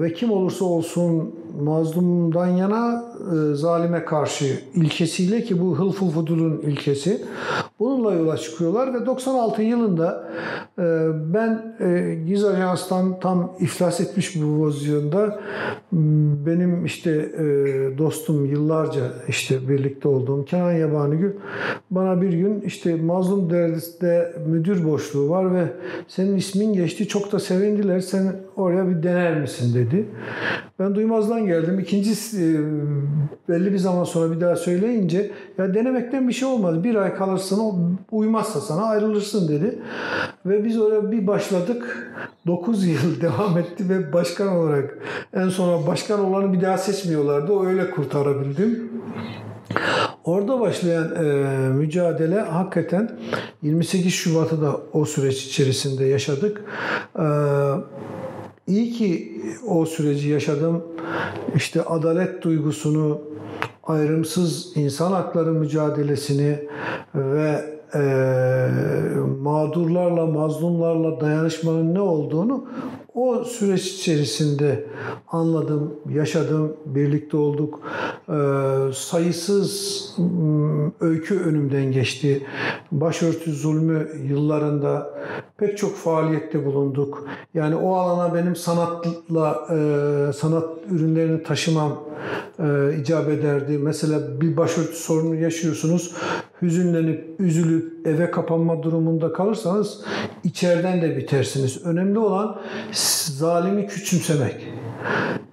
ve 0.00 0.12
kim 0.12 0.30
olursa 0.30 0.64
olsun 0.64 1.34
mazlumdan 1.62 2.46
yana 2.46 3.07
e, 3.20 3.54
zalime 3.54 4.04
karşı 4.04 4.60
ilkesiyle 4.74 5.42
ki 5.42 5.60
bu 5.60 5.78
Hılful 5.78 6.10
Fudul'un 6.10 6.60
ilkesi. 6.60 7.22
Bununla 7.78 8.14
yola 8.14 8.36
çıkıyorlar 8.36 8.94
ve 8.94 9.06
96 9.06 9.62
yılında 9.62 10.30
e, 10.78 10.82
ben 11.34 11.76
e, 11.80 12.14
Giz 12.26 12.44
Ajans'tan 12.44 13.20
tam 13.20 13.52
iflas 13.60 14.00
etmiş 14.00 14.36
bir 14.36 14.40
pozisyonda 14.40 15.40
benim 16.46 16.84
işte 16.84 17.10
e, 17.10 17.44
dostum 17.98 18.44
yıllarca 18.44 19.02
işte 19.28 19.68
birlikte 19.68 20.08
olduğum 20.08 20.44
Kenan 20.44 20.72
Yabanigül 20.72 21.32
bana 21.90 22.22
bir 22.22 22.32
gün 22.32 22.60
işte 22.60 22.96
Mazlum 22.96 23.50
Derdis'te 23.50 24.32
müdür 24.46 24.84
boşluğu 24.84 25.30
var 25.30 25.54
ve 25.54 25.64
senin 26.08 26.36
ismin 26.36 26.72
geçti 26.72 27.08
çok 27.08 27.32
da 27.32 27.38
sevindiler 27.38 28.00
sen 28.00 28.36
oraya 28.56 28.88
bir 28.88 29.02
dener 29.02 29.40
misin 29.40 29.74
dedi. 29.74 30.06
Ben 30.78 30.94
duymazdan 30.94 31.46
geldim. 31.46 31.78
İkinci 31.78 32.10
e, 32.12 32.44
belli 33.48 33.72
bir 33.72 33.78
zaman 33.78 34.04
sonra 34.04 34.36
bir 34.36 34.40
daha 34.40 34.56
söyleyince 34.56 35.30
ya 35.58 35.74
denemekten 35.74 36.28
bir 36.28 36.32
şey 36.32 36.48
olmaz. 36.48 36.84
Bir 36.84 36.94
ay 36.94 37.14
kalırsın 37.14 37.60
o 37.60 37.74
uymazsa 38.12 38.60
sana 38.60 38.82
ayrılırsın 38.82 39.48
dedi. 39.48 39.78
Ve 40.46 40.64
biz 40.64 40.80
oraya 40.80 41.12
bir 41.12 41.26
başladık. 41.26 42.12
9 42.46 42.86
yıl 42.86 43.20
devam 43.20 43.58
etti 43.58 43.88
ve 43.88 44.12
başkan 44.12 44.48
olarak 44.48 44.98
en 45.34 45.48
sonra 45.48 45.86
başkan 45.86 46.24
olanı 46.24 46.52
bir 46.52 46.60
daha 46.60 46.78
seçmiyorlardı. 46.78 47.52
O 47.52 47.66
öyle 47.66 47.90
kurtarabildim. 47.90 48.90
Orada 50.24 50.60
başlayan 50.60 51.14
e, 51.14 51.68
mücadele 51.68 52.40
hakikaten 52.40 53.10
28 53.62 54.12
Şubat'ı 54.12 54.62
da 54.62 54.80
o 54.92 55.04
süreç 55.04 55.46
içerisinde 55.46 56.04
yaşadık. 56.04 56.62
E, 57.18 57.24
iyi 58.68 58.92
ki 58.92 59.42
o 59.68 59.86
süreci 59.86 60.28
yaşadım. 60.28 60.84
İşte 61.54 61.82
adalet 61.82 62.42
duygusunu, 62.42 63.20
ayrımsız 63.82 64.76
insan 64.76 65.12
hakları 65.12 65.52
mücadelesini 65.52 66.58
ve 67.14 67.78
e, 67.94 68.00
mağdurlarla, 69.40 70.26
mazlumlarla 70.26 71.20
dayanışmanın 71.20 71.94
ne 71.94 72.00
olduğunu 72.00 72.64
o 73.14 73.44
süreç 73.44 73.86
içerisinde 73.86 74.86
anladım, 75.28 75.94
yaşadım, 76.14 76.76
birlikte 76.86 77.36
olduk. 77.36 77.80
E, 78.28 78.34
sayısız 78.94 80.04
m, 80.18 80.90
öykü 81.00 81.40
önümden 81.40 81.92
geçti. 81.92 82.46
Başörtü 82.92 83.52
zulmü 83.52 84.08
yıllarında 84.28 85.14
pek 85.56 85.78
çok 85.78 85.96
faaliyette 85.96 86.66
bulunduk. 86.66 87.28
Yani 87.54 87.76
o 87.76 87.94
alana 87.94 88.34
benim 88.34 88.56
sanatla 88.56 89.66
e, 89.70 90.32
sanat 90.32 90.64
ürünlerini 90.90 91.42
taşımam 91.42 92.08
e, 92.58 92.98
icap 93.00 93.28
ederdi. 93.28 93.78
Mesela 93.78 94.40
bir 94.40 94.56
başörtü 94.56 94.96
sorunu 94.96 95.34
yaşıyorsunuz. 95.34 96.14
Hüzünlenip, 96.62 97.40
üzülüp 97.40 98.06
eve 98.06 98.30
kapanma 98.30 98.82
durumunda 98.82 99.32
kalırsanız 99.32 100.00
içeriden 100.44 101.02
de 101.02 101.16
bitersiniz. 101.16 101.86
Önemli 101.86 102.18
olan 102.18 102.60
zalimi 103.38 103.86
küçümsemek. 103.86 104.68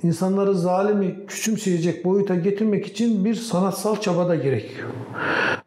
İnsanları 0.04 0.56
zalimi 0.56 1.26
küçümseyecek 1.28 2.06
boyuta 2.06 2.36
getirmek 2.36 2.88
için 2.88 3.26
bir 3.26 3.36
sanatsal 3.36 3.96
çaba 3.96 4.30
da 4.30 4.36
gerekiyor. 4.36 4.90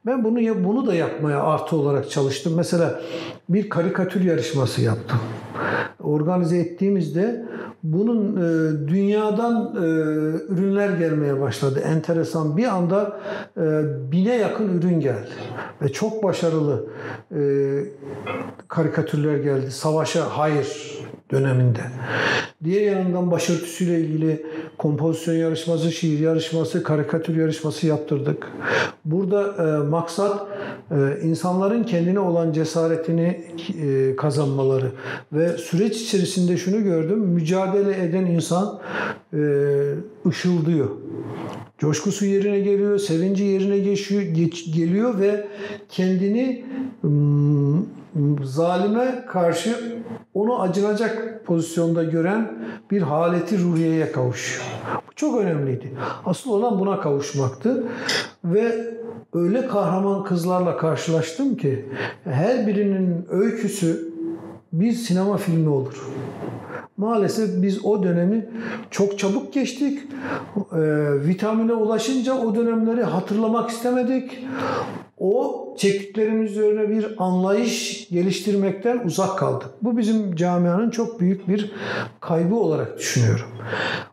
Ben 0.07 0.25
bunu 0.25 0.65
bunu 0.65 0.87
da 0.87 0.95
yapmaya 0.95 1.43
artı 1.43 1.77
olarak 1.77 2.11
çalıştım. 2.11 2.53
Mesela 2.57 3.01
bir 3.49 3.69
karikatür 3.69 4.25
yarışması 4.25 4.83
yaptım. 4.83 5.19
Organize 6.01 6.59
ettiğimizde 6.59 7.45
bunun 7.83 8.37
e, 8.37 8.89
dünyadan 8.89 9.75
e, 9.77 9.81
ürünler 10.53 10.91
gelmeye 10.91 11.41
başladı. 11.41 11.81
Enteresan. 11.81 12.57
Bir 12.57 12.65
anda 12.65 13.21
e, 13.57 13.63
bine 14.13 14.35
yakın 14.35 14.79
ürün 14.79 15.01
geldi. 15.01 15.31
Ve 15.83 15.93
çok 15.93 16.23
başarılı 16.23 16.87
e, 17.35 17.41
karikatürler 18.69 19.37
geldi. 19.37 19.71
Savaşa 19.71 20.39
hayır 20.39 20.99
döneminde. 21.31 21.81
Diğer 22.65 22.83
yanından 22.83 23.31
başörtüsüyle 23.31 24.01
ilgili 24.01 24.47
kompozisyon 24.79 25.35
yarışması, 25.35 25.93
şiir 25.93 26.19
yarışması, 26.19 26.83
karikatür 26.83 27.37
yarışması 27.37 27.87
yaptırdık. 27.87 28.47
Burada 29.05 29.43
e, 29.65 29.89
maksat 29.89 30.47
e, 30.91 30.97
insanların 31.23 31.85
kendine 31.85 32.21
olan 32.21 32.53
cesaretini 32.53 33.45
e, 33.83 34.17
kazanmaları 34.17 34.93
ve 35.33 35.49
süreç 35.59 35.97
içerisinde 35.97 36.57
şunu 36.57 36.85
gördüm. 36.85 37.19
Mücadele 37.19 38.05
eden 38.05 38.27
insan 38.27 38.81
e, 39.33 39.39
ışıldıyor. 40.27 40.89
Coşkusu 41.79 42.25
yerine 42.25 42.61
geliyor, 42.61 42.99
sevinci 42.99 43.45
yerine 43.45 43.79
geçiyor, 43.79 44.23
geç, 44.23 44.75
geliyor 44.75 45.21
ve 45.21 45.47
kendini 45.89 46.65
m, 47.03 47.83
zalime 48.45 49.25
karşı 49.29 49.77
onu 50.39 50.61
acınacak 50.61 51.43
pozisyonda 51.45 52.05
gören 52.05 52.53
bir 52.91 53.03
haleti 53.03 53.63
ruhiyeye 53.63 54.13
kavuşuyor. 54.13 54.67
Bu 55.09 55.15
çok 55.17 55.41
önemliydi. 55.41 55.93
Asıl 56.27 56.51
olan 56.51 56.81
buna 56.81 57.01
kavuşmaktı. 57.01 57.85
Ve 58.45 58.95
öyle 59.33 59.67
kahraman 59.67 60.25
kızlarla 60.25 60.77
karşılaştım 60.77 61.57
ki 61.57 61.85
her 62.25 62.67
birinin 62.67 63.27
öyküsü 63.31 64.13
bir 64.73 64.93
sinema 64.93 65.37
filmi 65.37 65.69
olur. 65.69 66.07
Maalesef 66.97 67.63
biz 67.63 67.85
o 67.85 68.03
dönemi 68.03 68.49
çok 68.91 69.19
çabuk 69.19 69.53
geçtik. 69.53 69.99
E, 70.73 70.81
vitamine 71.27 71.73
ulaşınca 71.73 72.35
o 72.35 72.55
dönemleri 72.55 73.03
hatırlamak 73.03 73.71
istemedik. 73.71 74.47
O 75.19 75.68
çektiklerimiz 75.79 76.51
üzerine 76.51 76.89
bir 76.89 77.07
anlayış 77.19 78.09
geliştirmekten 78.11 79.01
uzak 79.05 79.39
kaldık. 79.39 79.69
Bu 79.83 79.99
bizim 79.99 80.37
camianın 80.37 80.91
çok 80.91 81.21
büyük 81.21 81.49
bir 81.49 81.73
kaybı 82.21 82.55
olarak 82.55 82.99
düşünüyorum. 82.99 83.47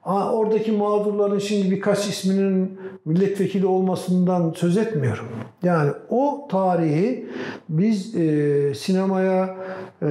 Oradaki 0.05 0.71
mağdurların 0.71 1.39
şimdi 1.39 1.71
birkaç 1.71 2.07
isminin 2.07 2.79
milletvekili 3.05 3.65
olmasından 3.65 4.53
söz 4.55 4.77
etmiyorum. 4.77 5.25
Yani 5.63 5.91
o 6.09 6.47
tarihi 6.51 7.27
biz 7.69 8.15
e, 8.15 8.73
sinemaya, 8.73 9.55
e, 10.01 10.07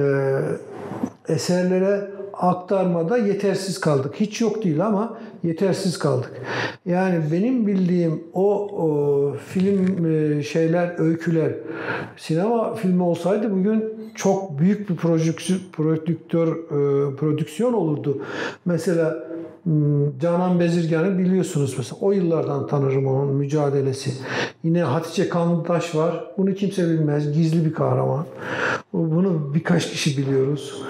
eserlere 1.27 2.14
aktarmada 2.37 3.17
yetersiz 3.17 3.79
kaldık. 3.79 4.15
Hiç 4.15 4.41
yok 4.41 4.63
değil 4.63 4.85
ama 4.85 5.17
yetersiz 5.43 5.99
kaldık. 5.99 6.31
Yani 6.85 7.23
benim 7.31 7.67
bildiğim 7.67 8.23
o, 8.33 8.67
o 8.67 9.33
film 9.47 10.05
e, 10.05 10.43
şeyler, 10.43 10.99
öyküler 10.99 11.51
sinema 12.17 12.75
filmi 12.75 13.03
olsaydı 13.03 13.51
bugün 13.51 13.94
çok 14.15 14.59
büyük 14.59 14.89
bir 14.89 14.95
prodüktör, 15.71 16.47
e, 16.47 17.15
prodüksiyon 17.15 17.73
olurdu. 17.73 18.21
Mesela 18.65 19.27
Canan 20.21 20.59
Bezirgan'ı 20.59 21.17
biliyorsunuz 21.17 21.75
mesela. 21.77 21.99
O 22.01 22.11
yıllardan 22.11 22.67
tanırım 22.67 23.07
onun 23.07 23.33
mücadelesi. 23.35 24.11
Yine 24.63 24.83
Hatice 24.83 25.29
Kanlıtaş 25.29 25.95
var. 25.95 26.23
Bunu 26.37 26.53
kimse 26.53 26.89
bilmez. 26.89 27.33
Gizli 27.33 27.65
bir 27.65 27.73
kahraman. 27.73 28.25
Bunu 28.93 29.53
birkaç 29.55 29.91
kişi 29.91 30.17
biliyoruz. 30.17 30.81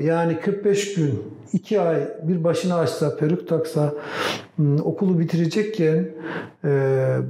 Yani 0.00 0.40
45 0.40 0.94
gün, 0.94 1.22
2 1.52 1.80
ay 1.80 2.08
bir 2.22 2.44
başına 2.44 2.76
açsa, 2.76 3.16
peruk 3.16 3.48
taksa, 3.48 3.94
okulu 4.82 5.18
bitirecekken 5.18 6.08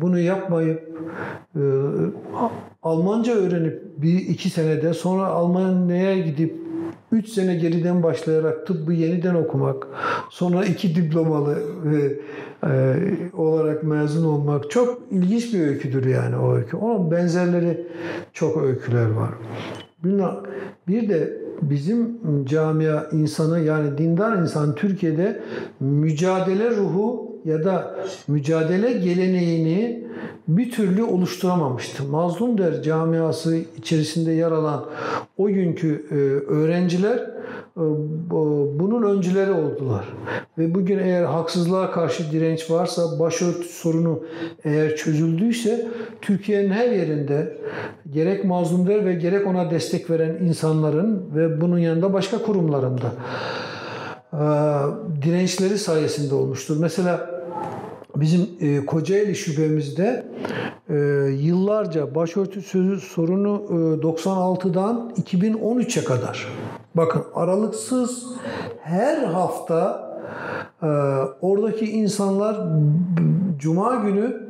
bunu 0.00 0.18
yapmayıp 0.18 0.88
Almanca 2.82 3.34
öğrenip 3.34 3.82
bir 3.96 4.14
iki 4.14 4.50
senede 4.50 4.94
sonra 4.94 5.26
Almanya'ya 5.26 6.18
gidip 6.18 6.54
3 7.12 7.28
sene 7.28 7.54
geriden 7.54 8.02
başlayarak 8.02 8.66
tıbbı 8.66 8.92
yeniden 8.92 9.34
okumak, 9.34 9.86
sonra 10.30 10.64
iki 10.64 10.96
diplomalı 10.96 11.56
ve 11.84 12.20
e, 12.64 12.94
olarak 13.36 13.82
mezun 13.82 14.24
olmak 14.24 14.70
çok 14.70 15.02
ilginç 15.10 15.54
bir 15.54 15.60
öyküdür 15.60 16.06
yani 16.06 16.36
o 16.36 16.54
öykü. 16.54 16.76
Onun 16.76 17.10
benzerleri 17.10 17.86
çok 18.32 18.62
öyküler 18.62 19.10
var. 19.10 19.30
Bir 20.88 21.08
de 21.08 21.37
bizim 21.62 22.18
camia 22.44 23.04
insanı 23.12 23.60
yani 23.60 23.98
dindar 23.98 24.36
insan 24.36 24.74
Türkiye'de 24.74 25.40
mücadele 25.80 26.70
ruhu 26.70 27.36
ya 27.44 27.64
da 27.64 27.96
mücadele 28.28 28.92
geleneğini 28.92 30.07
bir 30.48 30.70
türlü 30.70 31.02
oluşturamamıştı. 31.02 32.04
Mazlum 32.04 32.58
der 32.58 32.82
camiası 32.82 33.56
içerisinde 33.78 34.32
yer 34.32 34.52
alan 34.52 34.84
o 35.38 35.46
günkü 35.46 36.06
e, 36.10 36.14
öğrenciler 36.52 37.16
e, 37.16 37.84
bunun 38.80 39.02
öncüleri 39.02 39.52
oldular. 39.52 40.04
Ve 40.58 40.74
bugün 40.74 40.98
eğer 40.98 41.24
haksızlığa 41.24 41.90
karşı 41.90 42.32
direnç 42.32 42.70
varsa, 42.70 43.18
başörtü 43.20 43.68
sorunu 43.68 44.24
eğer 44.64 44.96
çözüldüyse 44.96 45.88
Türkiye'nin 46.20 46.70
her 46.70 46.90
yerinde 46.90 47.56
gerek 48.12 48.44
mazlum 48.44 48.86
der 48.86 49.06
ve 49.06 49.14
gerek 49.14 49.46
ona 49.46 49.70
destek 49.70 50.10
veren 50.10 50.36
insanların 50.44 51.30
ve 51.34 51.60
bunun 51.60 51.78
yanında 51.78 52.12
başka 52.12 52.42
kurumlarında 52.42 53.12
e, 54.32 54.42
dirençleri 55.22 55.78
sayesinde 55.78 56.34
olmuştur. 56.34 56.76
Mesela 56.80 57.37
bizim 58.20 58.48
e, 58.60 58.86
Kocaeli 58.86 59.34
şubemizde 59.34 60.26
e, 60.88 60.94
yıllarca 61.40 62.14
başörtüsü 62.14 63.00
sorunu 63.00 63.62
e, 63.68 64.06
96'dan 64.06 65.12
2013'e 65.22 66.04
kadar 66.04 66.48
bakın 66.94 67.24
aralıksız 67.34 68.26
her 68.82 69.24
hafta 69.24 70.08
e, 70.82 70.86
oradaki 71.40 71.90
insanlar 71.90 72.60
Cuma 73.58 73.94
günü 73.94 74.48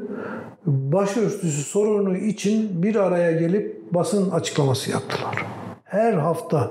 başörtüsü 0.66 1.62
sorunu 1.62 2.16
için 2.16 2.82
bir 2.82 2.94
araya 2.94 3.32
gelip 3.32 3.94
basın 3.94 4.30
açıklaması 4.30 4.90
yaptılar. 4.90 5.46
Her 5.88 6.12
hafta 6.12 6.70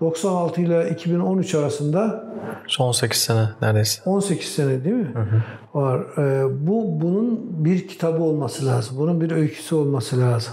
96 0.00 0.60
ile 0.60 0.90
2013 0.90 1.54
arasında 1.54 2.30
Son 2.66 2.86
18 2.88 3.18
sene 3.18 3.48
neredeyse. 3.62 4.02
18 4.10 4.48
sene 4.48 4.84
değil 4.84 4.96
mi? 4.96 5.10
Hı 5.14 5.20
hı. 5.20 5.42
Var. 5.74 6.00
Ee, 6.18 6.44
bu 6.66 7.00
bunun 7.00 7.40
bir 7.64 7.88
kitabı 7.88 8.22
olması 8.22 8.66
lazım. 8.66 8.96
Bunun 8.98 9.20
bir 9.20 9.30
öyküsü 9.30 9.74
olması 9.74 10.20
lazım. 10.20 10.52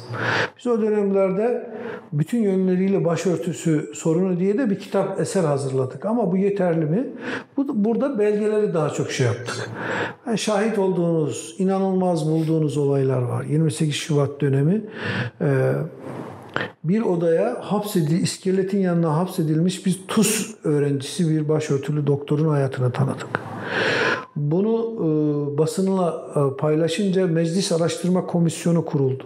Biz 0.57 0.67
o 0.67 0.81
dönemlerde 0.81 1.73
bütün 2.13 2.43
yönleriyle 2.43 3.05
başörtüsü 3.05 3.91
sorunu 3.93 4.39
diye 4.39 4.57
de 4.57 4.69
bir 4.69 4.79
kitap 4.79 5.19
eser 5.19 5.43
hazırladık. 5.43 6.05
Ama 6.05 6.31
bu 6.31 6.37
yeterli 6.37 6.85
mi? 6.85 7.07
Bu, 7.57 7.85
burada 7.85 8.19
belgeleri 8.19 8.73
daha 8.73 8.89
çok 8.89 9.11
şey 9.11 9.27
yaptık. 9.27 9.69
Yani 10.27 10.37
şahit 10.37 10.79
olduğunuz, 10.79 11.55
inanılmaz 11.57 12.29
bulduğunuz 12.29 12.77
olaylar 12.77 13.21
var. 13.21 13.43
28 13.43 13.95
Şubat 13.95 14.41
dönemi. 14.41 14.81
Ee, 15.41 15.73
bir 16.83 17.01
odaya 17.01 17.57
hapsedil, 17.61 18.21
iskeletin 18.21 18.79
yanına 18.79 19.17
hapsedilmiş 19.17 19.85
bir 19.85 19.99
TUS 20.07 20.55
öğrencisi 20.63 21.29
bir 21.29 21.49
başörtülü 21.49 22.07
doktorun 22.07 22.49
hayatını 22.49 22.91
tanıdık. 22.91 23.39
Bunu 24.35 24.93
e, 24.95 25.57
basınla 25.57 26.31
e, 26.35 26.57
paylaşınca 26.57 27.27
Meclis 27.27 27.71
Araştırma 27.71 28.25
Komisyonu 28.25 28.85
kuruldu. 28.85 29.23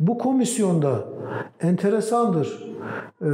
Bu 0.00 0.18
komisyonda 0.18 1.08
enteresandır. 1.60 2.68
E, 3.22 3.30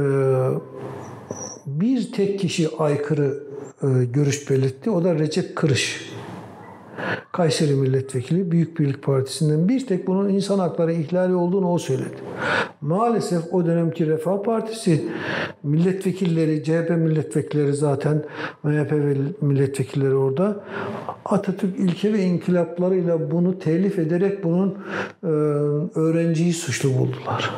bir 1.65 2.11
tek 2.11 2.39
kişi 2.39 2.69
aykırı 2.77 3.43
e, 3.83 4.05
görüş 4.05 4.49
belirtti. 4.49 4.89
O 4.89 5.03
da 5.03 5.15
Recep 5.15 5.55
Kırış. 5.55 6.15
Kayseri 7.31 7.75
Milletvekili 7.75 8.51
Büyük 8.51 8.79
Birlik 8.79 9.03
Partisi'nden 9.03 9.69
bir 9.69 9.87
tek 9.87 10.07
bunun 10.07 10.29
insan 10.29 10.59
hakları 10.59 10.93
ihlali 10.93 11.35
olduğunu 11.35 11.71
o 11.71 11.77
söyledi. 11.77 12.15
Maalesef 12.81 13.53
o 13.53 13.65
dönemki 13.65 14.07
Refah 14.07 14.43
Partisi 14.43 15.05
milletvekilleri, 15.63 16.63
CHP 16.63 16.89
milletvekilleri 16.89 17.73
zaten 17.73 18.23
MHP 18.63 18.91
milletvekilleri 19.41 20.15
orada 20.15 20.63
Atatürk 21.25 21.79
ilke 21.79 22.13
ve 22.13 22.23
inkılaplarıyla 22.23 23.31
bunu 23.31 23.59
telif 23.59 23.99
ederek 23.99 24.43
bunun 24.43 24.77
e, 25.23 25.27
öğrenciyi 25.99 26.53
suçlu 26.53 26.89
buldular. 26.89 27.51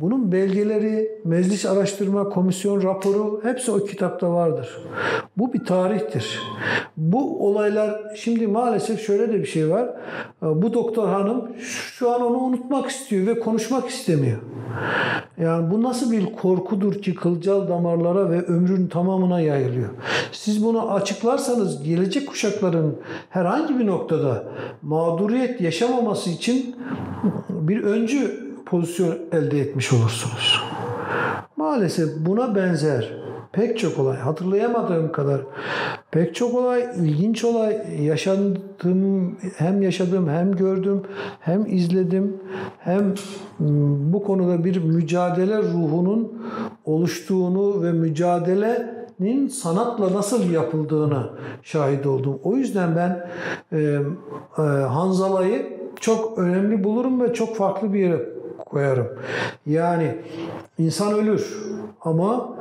Bunun 0.00 0.32
belgeleri, 0.32 1.20
Meclis 1.24 1.66
Araştırma 1.66 2.28
Komisyon 2.28 2.82
raporu 2.82 3.40
hepsi 3.42 3.70
o 3.70 3.84
kitapta 3.84 4.32
vardır. 4.32 4.78
Bu 5.36 5.52
bir 5.52 5.64
tarihtir. 5.64 6.40
Bu 6.96 7.46
olaylar 7.48 8.00
şimdi 8.14 8.46
maalesef 8.46 9.06
şöyle 9.06 9.32
de 9.32 9.38
bir 9.38 9.46
şey 9.46 9.70
var. 9.70 9.90
Bu 10.42 10.74
doktor 10.74 11.08
hanım 11.08 11.48
şu 11.58 12.10
an 12.10 12.22
onu 12.22 12.38
unutmak 12.38 12.90
istiyor 12.90 13.26
ve 13.26 13.40
konuşmak 13.40 13.88
istemiyor. 14.10 14.38
Yani 15.38 15.70
bu 15.70 15.82
nasıl 15.82 16.12
bir 16.12 16.32
korkudur 16.32 16.94
ki 16.94 17.14
kılcal 17.14 17.68
damarlara 17.68 18.30
ve 18.30 18.42
ömrün 18.42 18.86
tamamına 18.86 19.40
yayılıyor. 19.40 19.88
Siz 20.32 20.64
bunu 20.64 20.92
açıklarsanız 20.92 21.82
gelecek 21.82 22.28
kuşakların 22.28 22.96
herhangi 23.30 23.78
bir 23.78 23.86
noktada 23.86 24.44
mağduriyet 24.82 25.60
yaşamaması 25.60 26.30
için 26.30 26.76
bir 27.48 27.82
öncü 27.82 28.50
pozisyon 28.66 29.18
elde 29.32 29.60
etmiş 29.60 29.92
olursunuz. 29.92 30.60
Maalesef 31.56 32.08
buna 32.18 32.54
benzer 32.54 33.12
pek 33.52 33.78
çok 33.78 33.98
olay, 33.98 34.16
hatırlayamadığım 34.16 35.12
kadar 35.12 35.40
pek 36.10 36.34
çok 36.34 36.54
olay, 36.54 36.86
ilginç 36.96 37.44
olay 37.44 38.02
yaşadım, 38.02 39.36
hem 39.56 39.82
yaşadım, 39.82 40.28
hem 40.28 40.52
gördüm, 40.52 41.02
hem 41.40 41.66
izledim, 41.66 42.36
hem 42.78 43.14
bu 44.12 44.24
konuda 44.24 44.64
bir 44.64 44.84
mücadele 44.84 45.58
ruhunun 45.58 46.42
oluştuğunu 46.84 47.82
ve 47.82 47.92
mücadelenin 47.92 49.48
sanatla 49.48 50.12
nasıl 50.14 50.50
yapıldığını 50.50 51.30
şahit 51.62 52.06
oldum. 52.06 52.40
O 52.44 52.56
yüzden 52.56 52.96
ben 52.96 53.28
e, 53.72 53.98
e, 54.58 54.62
Hanzala'yı 54.62 55.80
çok 56.00 56.38
önemli 56.38 56.84
bulurum 56.84 57.20
ve 57.20 57.32
çok 57.32 57.56
farklı 57.56 57.92
bir 57.92 58.00
yere 58.00 58.39
koyarım. 58.64 59.08
Yani 59.66 60.14
insan 60.78 61.14
ölür 61.14 61.56
ama 62.00 62.56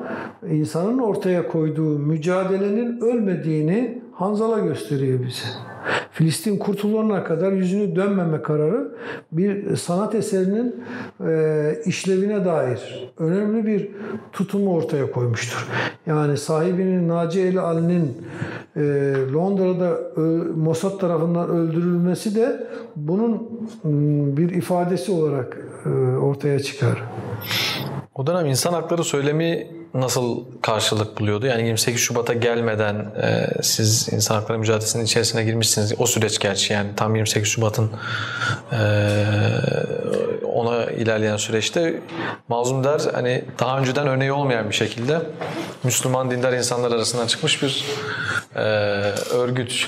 insanın 0.49 0.97
ortaya 0.99 1.47
koyduğu 1.47 1.99
mücadelenin 1.99 3.01
ölmediğini 3.01 4.01
Hanzala 4.19 4.59
gösteriyor 4.59 5.19
bize. 5.19 5.47
Filistin 6.11 6.57
kurtulana 6.57 7.23
kadar 7.23 7.51
yüzünü 7.51 7.95
dönmeme 7.95 8.41
kararı 8.41 8.91
bir 9.31 9.75
sanat 9.75 10.15
eserinin 10.15 10.75
e, 11.27 11.81
işlevine 11.85 12.45
dair 12.45 13.11
önemli 13.17 13.65
bir 13.65 13.91
tutumu 14.31 14.75
ortaya 14.75 15.11
koymuştur. 15.11 15.67
Yani 16.05 16.37
sahibinin 16.37 17.09
Naci 17.09 17.41
El 17.41 17.57
Ali'nin 17.57 18.17
e, 18.75 18.81
Londra'da 19.33 20.21
Mossad 20.55 20.99
tarafından 20.99 21.49
öldürülmesi 21.49 22.35
de 22.35 22.67
bunun 22.95 23.49
bir 24.37 24.49
ifadesi 24.49 25.11
olarak 25.11 25.57
ortaya 26.21 26.59
çıkar. 26.59 27.03
O 28.15 28.27
dönem 28.27 28.45
insan 28.45 28.73
hakları 28.73 29.03
söylemi 29.03 29.67
nasıl 29.93 30.45
karşılık 30.61 31.19
buluyordu? 31.19 31.45
Yani 31.45 31.61
28 31.61 32.01
Şubat'a 32.01 32.33
gelmeden 32.33 32.95
e, 32.95 33.47
siz 33.61 34.13
insan 34.13 34.35
hakları 34.35 34.59
mücadelesinin 34.59 35.05
içerisine 35.05 35.43
girmişsiniz. 35.43 35.93
O 35.97 36.05
süreç 36.05 36.39
gerçi 36.39 36.73
yani 36.73 36.89
tam 36.95 37.15
28 37.15 37.49
Şubat'ın 37.49 37.91
e, 38.71 38.79
ona 40.43 40.85
ilerleyen 40.85 41.37
süreçte 41.37 42.01
Mazlum 42.47 42.83
Der 42.83 43.01
hani 43.13 43.43
daha 43.59 43.79
önceden 43.79 44.07
örneği 44.07 44.31
olmayan 44.31 44.69
bir 44.69 44.75
şekilde 44.75 45.21
Müslüman 45.83 46.31
dindar 46.31 46.53
insanlar 46.53 46.91
arasından 46.91 47.27
çıkmış 47.27 47.63
bir 47.63 47.85
e, 48.55 48.61
örgüt. 49.33 49.87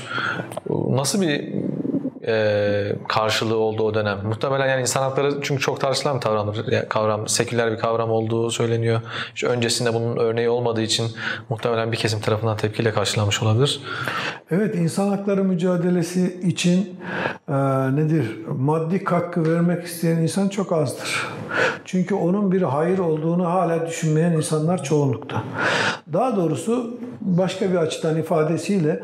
Nasıl 0.70 1.22
bir 1.22 1.54
e, 2.28 2.96
karşılığı 3.08 3.58
oldu 3.58 3.84
o 3.84 3.94
dönem. 3.94 4.18
Muhtemelen 4.24 4.68
yani 4.68 4.82
insan 4.82 5.02
hakları 5.02 5.42
çünkü 5.42 5.62
çok 5.62 5.82
tartışılan 5.82 6.16
bir 6.16 6.22
kavramdır. 6.22 6.90
Kavram, 6.90 7.28
seküler 7.28 7.72
bir 7.72 7.78
kavram 7.78 8.12
olduğu 8.12 8.52
söyleniyor. 8.52 9.02
İşte 9.36 9.48
öncesinde 9.48 9.94
bunun 9.94 10.18
örneği 10.18 10.50
olmadığı 10.50 10.82
için 10.82 11.12
muhtemelen 11.50 11.92
bir 11.92 11.98
kesim 11.98 12.22
tarafından 12.22 12.58
tepkiyle 12.58 12.92
karşılanmış 12.92 13.44
olabilir. 13.44 13.82
Evet, 14.52 14.76
insan 14.76 15.10
hakları 15.10 15.44
mücadelesi 15.44 16.40
için 16.44 17.00
e, 17.50 17.56
nedir? 17.96 18.38
Maddi 18.48 19.04
katkı 19.04 19.54
vermek 19.54 19.84
isteyen 19.84 20.18
insan 20.18 20.50
çok 20.50 20.72
azdır. 20.72 21.28
Çünkü 21.86 22.16
onun 22.16 22.52
bir 22.52 22.62
hayır 22.62 23.00
olduğunu 23.00 23.46
hala 23.46 23.88
düşünmeyen 23.88 24.32
insanlar 24.32 24.84
çoğunlukta. 24.84 25.44
Daha 26.14 26.36
doğrusu 26.36 27.00
başka 27.22 27.72
bir 27.72 27.76
açıdan 27.76 28.18
ifadesiyle 28.18 29.04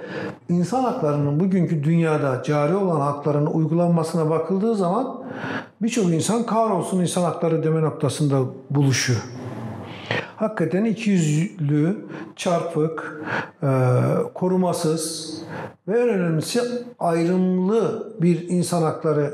insan 0.49 0.83
haklarının 0.83 1.39
bugünkü 1.39 1.83
dünyada 1.83 2.43
cari 2.43 2.75
olan 2.75 2.99
hakların 2.99 3.45
uygulanmasına 3.45 4.29
bakıldığı 4.29 4.75
zaman 4.75 5.23
birçok 5.81 6.05
insan 6.05 6.45
kahrolsun 6.45 7.01
insan 7.01 7.23
hakları 7.23 7.63
deme 7.63 7.81
noktasında 7.81 8.37
buluşuyor. 8.69 9.19
hakikaten 10.35 10.85
ikiyüzlü, 10.85 12.05
çarpık, 12.35 13.21
e, 13.63 13.67
korumasız 14.33 15.33
ve 15.87 15.99
en 15.99 16.09
önemlisi 16.09 16.61
ayrımlı 16.99 18.13
bir 18.21 18.49
insan 18.49 18.81
hakları 18.81 19.33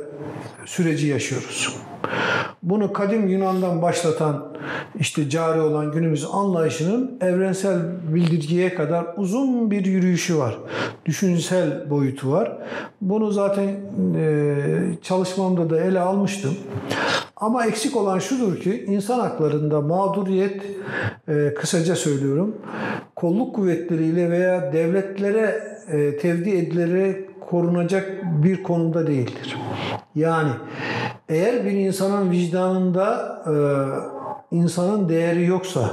süreci 0.66 1.08
yaşıyoruz. 1.08 1.76
Bunu 2.64 2.94
kadim 2.94 3.28
Yunan'dan 3.28 3.82
başlatan 3.82 4.46
işte 5.00 5.30
cari 5.30 5.62
olan 5.62 5.92
günümüz 5.92 6.26
anlayışının 6.34 7.18
evrensel 7.22 7.80
bildirgiye 8.14 8.76
kadar 8.76 9.06
uzun 9.18 9.72
bir 9.72 9.86
yürüyüşü 9.86 10.38
var. 10.38 10.58
Düşünsel 11.06 11.90
boyutu 11.90 12.32
var. 12.32 12.58
Bunu 13.02 13.32
zaten 13.32 13.70
e, 14.18 14.56
çalışmamda 15.02 15.70
da 15.70 15.80
ele 15.80 16.00
almıştım. 16.00 16.54
Ama 17.36 17.66
eksik 17.66 17.98
olan 17.98 18.20
şudur 18.20 18.60
ki 18.60 18.86
insan 18.88 19.20
haklarında 19.20 19.82
mağduriyet 19.82 20.62
e, 21.28 21.54
kısaca 21.54 21.96
söylüyorum 21.96 22.56
kolluk 23.16 23.56
kuvvetleriyle 23.56 24.32
veya 24.32 24.74
devletlere 24.74 25.64
e, 25.88 26.18
tevdi 26.18 26.50
edilerek 26.50 27.42
korunacak 27.42 28.22
bir 28.44 28.64
konumda 28.64 29.08
değildir. 29.08 29.58
Yani 30.16 30.52
eğer 31.30 31.66
bir 31.66 31.72
insanın 31.72 32.32
vicdanında 32.32 33.42
e, 33.48 33.56
insanın 34.56 35.10
değeri 35.10 35.46
yoksa 35.46 35.90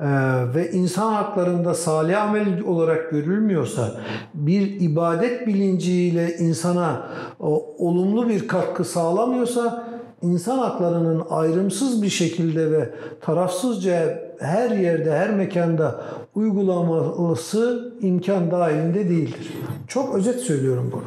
e, 0.00 0.06
ve 0.54 0.70
insan 0.70 1.12
haklarında 1.12 1.74
salih 1.74 2.22
amel 2.22 2.62
olarak 2.62 3.10
görülmüyorsa 3.10 3.90
bir 4.34 4.80
ibadet 4.80 5.46
bilinciyle 5.46 6.36
insana 6.36 7.08
o, 7.40 7.66
olumlu 7.78 8.28
bir 8.28 8.48
katkı 8.48 8.84
sağlamıyorsa 8.84 9.88
insan 10.22 10.58
haklarının 10.58 11.22
ayrımsız 11.30 12.02
bir 12.02 12.08
şekilde 12.08 12.70
ve 12.70 12.90
tarafsızca 13.20 14.18
her 14.40 14.70
yerde, 14.70 15.12
her 15.12 15.30
mekanda 15.30 16.00
uygulaması 16.34 17.92
imkan 18.00 18.50
dahilinde 18.50 19.08
değildir. 19.08 19.52
Çok 19.88 20.14
özet 20.14 20.40
söylüyorum 20.40 20.90
bunu. 20.92 21.02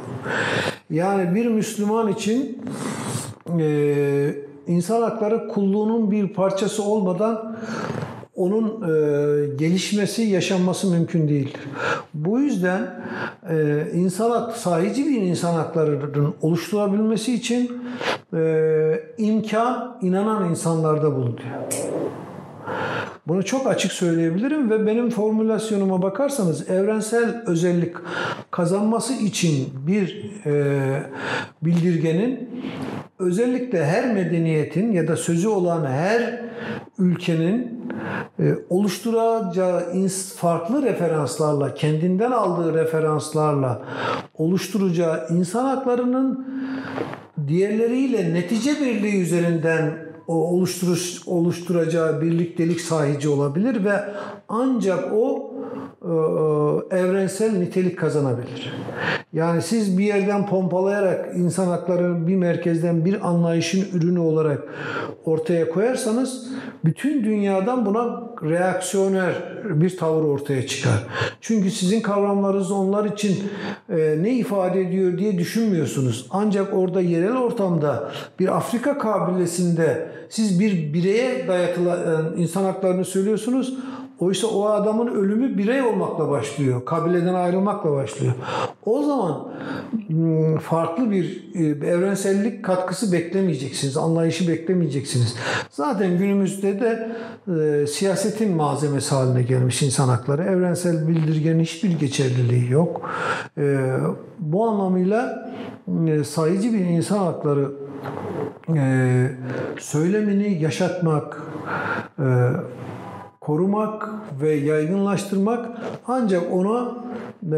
Yani 0.89 1.35
bir 1.35 1.45
Müslüman 1.45 2.07
için 2.07 2.61
e, 3.59 4.35
insan 4.67 5.01
hakları 5.01 5.47
kulluğunun 5.47 6.11
bir 6.11 6.27
parçası 6.27 6.83
olmadan 6.83 7.57
onun 8.35 8.67
e, 8.67 9.55
gelişmesi, 9.55 10.21
yaşanması 10.21 10.87
mümkün 10.87 11.27
değildir. 11.27 11.61
Bu 12.13 12.39
yüzden 12.39 13.03
e, 13.49 13.85
insan 13.93 14.31
hak, 14.31 14.57
sahici 14.57 15.05
bir 15.05 15.21
insan 15.21 15.53
haklarının 15.53 16.33
oluşturabilmesi 16.41 17.33
için 17.33 17.81
e, 18.33 19.03
imkan 19.17 19.97
inanan 20.01 20.49
insanlarda 20.49 21.15
bulunuyor. 21.15 21.37
Bunu 23.27 23.45
çok 23.45 23.67
açık 23.67 23.91
söyleyebilirim 23.91 24.69
ve 24.69 24.85
benim 24.85 25.09
formülasyonuma 25.09 26.01
bakarsanız 26.01 26.69
evrensel 26.69 27.43
özellik 27.47 27.95
kazanması 28.51 29.13
için 29.13 29.69
bir 29.87 30.31
e, 30.45 30.73
bildirgenin 31.61 32.49
özellikle 33.19 33.85
her 33.85 34.13
medeniyetin 34.13 34.91
ya 34.91 35.07
da 35.07 35.17
sözü 35.17 35.47
olan 35.47 35.85
her 35.85 36.41
ülkenin 36.99 37.81
e, 38.39 38.43
oluşturacağı 38.69 39.83
farklı 40.37 40.83
referanslarla, 40.83 41.73
kendinden 41.73 42.31
aldığı 42.31 42.73
referanslarla 42.73 43.81
oluşturacağı 44.37 45.27
insan 45.29 45.65
haklarının 45.65 46.47
diğerleriyle 47.47 48.33
netice 48.33 48.71
birliği 48.71 49.21
üzerinden 49.21 50.10
o 50.27 50.33
oluşturuş, 50.33 51.27
oluşturacağı 51.27 52.21
birliktelik 52.21 52.81
sahici 52.81 53.29
olabilir 53.29 53.85
ve 53.85 54.13
ancak 54.49 55.13
o 55.13 55.50
evrensel 56.91 57.51
nitelik 57.51 57.99
kazanabilir. 57.99 58.73
Yani 59.33 59.61
siz 59.61 59.97
bir 59.97 60.03
yerden 60.03 60.47
pompalayarak 60.47 61.35
insan 61.35 61.67
hakları 61.67 62.27
bir 62.27 62.35
merkezden 62.35 63.05
bir 63.05 63.27
anlayışın 63.29 63.97
ürünü 63.97 64.19
olarak 64.19 64.63
ortaya 65.25 65.69
koyarsanız 65.69 66.47
bütün 66.85 67.23
dünyadan 67.23 67.85
buna 67.85 68.31
reaksiyoner 68.43 69.33
bir 69.65 69.97
tavır 69.97 70.23
ortaya 70.23 70.67
çıkar. 70.67 71.07
Çünkü 71.41 71.71
sizin 71.71 72.01
kavramlarınız 72.01 72.71
onlar 72.71 73.05
için 73.05 73.43
e, 73.89 74.17
ne 74.21 74.33
ifade 74.33 74.81
ediyor 74.81 75.17
diye 75.17 75.37
düşünmüyorsunuz. 75.37 76.27
Ancak 76.29 76.73
orada 76.73 77.01
yerel 77.01 77.37
ortamda 77.37 78.11
bir 78.39 78.57
Afrika 78.57 78.97
kabilesinde 78.97 80.07
siz 80.29 80.59
bir 80.59 80.93
bireye 80.93 81.47
dayatılan 81.47 82.37
insan 82.37 82.63
haklarını 82.63 83.05
söylüyorsunuz. 83.05 83.77
Oysa 84.21 84.47
o 84.47 84.65
adamın 84.65 85.07
ölümü 85.07 85.57
birey 85.57 85.81
olmakla 85.81 86.29
başlıyor. 86.29 86.85
Kabileden 86.85 87.33
ayrılmakla 87.33 87.91
başlıyor. 87.91 88.33
O 88.85 89.03
zaman 89.03 89.47
hmm, 90.07 90.57
farklı 90.57 91.11
bir 91.11 91.49
e, 91.53 91.87
evrensellik 91.87 92.65
katkısı 92.65 93.11
beklemeyeceksiniz. 93.11 93.97
Anlayışı 93.97 94.47
beklemeyeceksiniz. 94.47 95.35
Zaten 95.69 96.17
günümüzde 96.17 96.79
de 96.79 97.11
e, 97.47 97.87
siyasetin 97.87 98.55
malzemesi 98.55 99.15
haline 99.15 99.43
gelmiş 99.43 99.81
insan 99.81 100.09
hakları. 100.09 100.43
Evrensel 100.43 101.07
bildirgenin 101.07 101.63
hiçbir 101.63 101.99
geçerliliği 101.99 102.71
yok. 102.71 103.09
E, 103.57 103.97
bu 104.39 104.67
anlamıyla 104.67 105.51
sayıcı 106.25 106.73
bir 106.73 106.79
insan 106.79 107.17
hakları 107.17 107.71
söylemini 109.79 110.61
yaşatmak, 110.61 111.41
korumak 113.41 114.09
ve 114.41 114.53
yaygınlaştırmak 114.53 115.69
ancak 116.07 116.53
ona 116.53 116.95
e, 117.43 117.51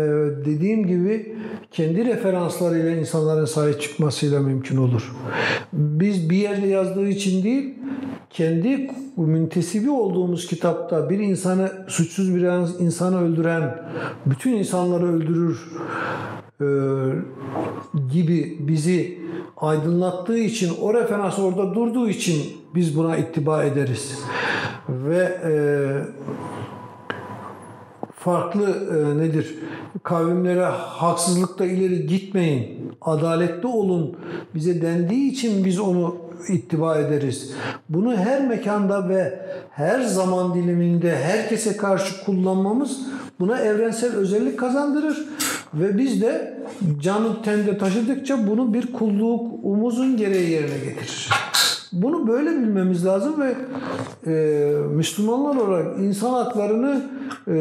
dediğim 0.45 0.87
gibi 0.87 1.35
kendi 1.71 2.05
referanslarıyla 2.05 2.91
insanların 2.91 3.45
sahip 3.45 3.81
çıkmasıyla 3.81 4.39
mümkün 4.39 4.77
olur. 4.77 5.11
Biz 5.73 6.29
bir 6.29 6.37
yerde 6.37 6.67
yazdığı 6.67 7.07
için 7.07 7.43
değil, 7.43 7.73
kendi 8.29 8.91
müntesibi 9.17 9.89
olduğumuz 9.89 10.47
kitapta 10.47 11.09
bir 11.09 11.19
insanı 11.19 11.71
suçsuz 11.87 12.35
bir 12.35 12.41
insanı 12.83 13.21
öldüren 13.21 13.77
bütün 14.25 14.51
insanları 14.51 15.15
öldürür 15.15 15.71
gibi 18.11 18.57
bizi 18.59 19.19
aydınlattığı 19.57 20.37
için 20.37 20.71
o 20.81 20.93
referans 20.93 21.39
orada 21.39 21.75
durduğu 21.75 22.09
için 22.09 22.37
biz 22.75 22.97
buna 22.97 23.17
ittiba 23.17 23.63
ederiz 23.63 24.19
ve 24.89 25.39
e, 25.45 25.53
farklı 28.15 28.69
e, 28.69 29.17
nedir? 29.17 29.55
Kavimlere 30.03 30.65
haksızlıkta 30.65 31.65
ileri 31.65 32.07
gitmeyin, 32.07 32.91
adaletli 33.01 33.67
olun 33.67 34.17
bize 34.55 34.81
dendiği 34.81 35.31
için 35.31 35.65
biz 35.65 35.79
onu 35.79 36.15
ittiba 36.49 36.97
ederiz. 36.97 37.53
Bunu 37.89 38.17
her 38.17 38.47
mekanda 38.47 39.09
ve 39.09 39.39
her 39.71 40.01
zaman 40.01 40.53
diliminde 40.53 41.15
herkese 41.15 41.77
karşı 41.77 42.25
kullanmamız 42.25 42.99
buna 43.39 43.59
evrensel 43.59 44.15
özellik 44.15 44.59
kazandırır 44.59 45.27
ve 45.73 45.97
biz 45.97 46.21
de 46.21 46.57
canı 46.99 47.41
tende 47.41 47.77
taşıdıkça 47.77 48.47
bunu 48.47 48.73
bir 48.73 48.93
kulluğumuzun 48.93 50.17
gereği 50.17 50.49
yerine 50.49 50.77
getirir. 50.77 51.29
Bunu 51.91 52.27
böyle 52.27 52.49
bilmemiz 52.49 53.05
lazım 53.05 53.35
ve 53.41 53.55
e, 54.27 54.33
Müslümanlar 54.87 55.55
olarak 55.55 55.99
insan 55.99 56.33
haklarını 56.33 57.01
e, 57.47 57.57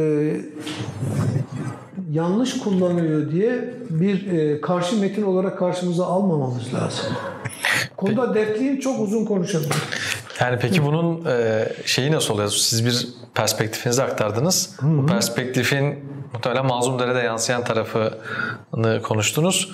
yanlış 2.10 2.58
kullanıyor 2.58 3.30
diye 3.30 3.74
bir 3.90 4.32
e, 4.32 4.60
karşı 4.60 5.00
metin 5.00 5.22
olarak 5.22 5.58
karşımıza 5.58 6.06
almamamız 6.06 6.74
lazım. 6.74 7.04
Konuda 7.96 8.34
dertliyim 8.34 8.80
çok 8.80 9.00
uzun 9.00 9.24
konuşabilirim. 9.24 9.76
Yani 10.40 10.58
peki 10.60 10.84
bunun 10.84 11.24
e, 11.24 11.68
şeyi 11.86 12.12
nasıl 12.12 12.34
oluyor? 12.34 12.48
Siz 12.48 12.86
bir 12.86 13.08
perspektifinizi 13.34 14.02
aktardınız. 14.02 14.76
Hı 14.80 14.86
hı. 14.86 14.98
Bu 14.98 15.06
perspektifin 15.06 16.04
muhtemelen 16.32 16.66
Mazlum 16.66 16.98
Dere'de 16.98 17.18
yansıyan 17.18 17.64
tarafını 17.64 19.02
konuştunuz. 19.02 19.70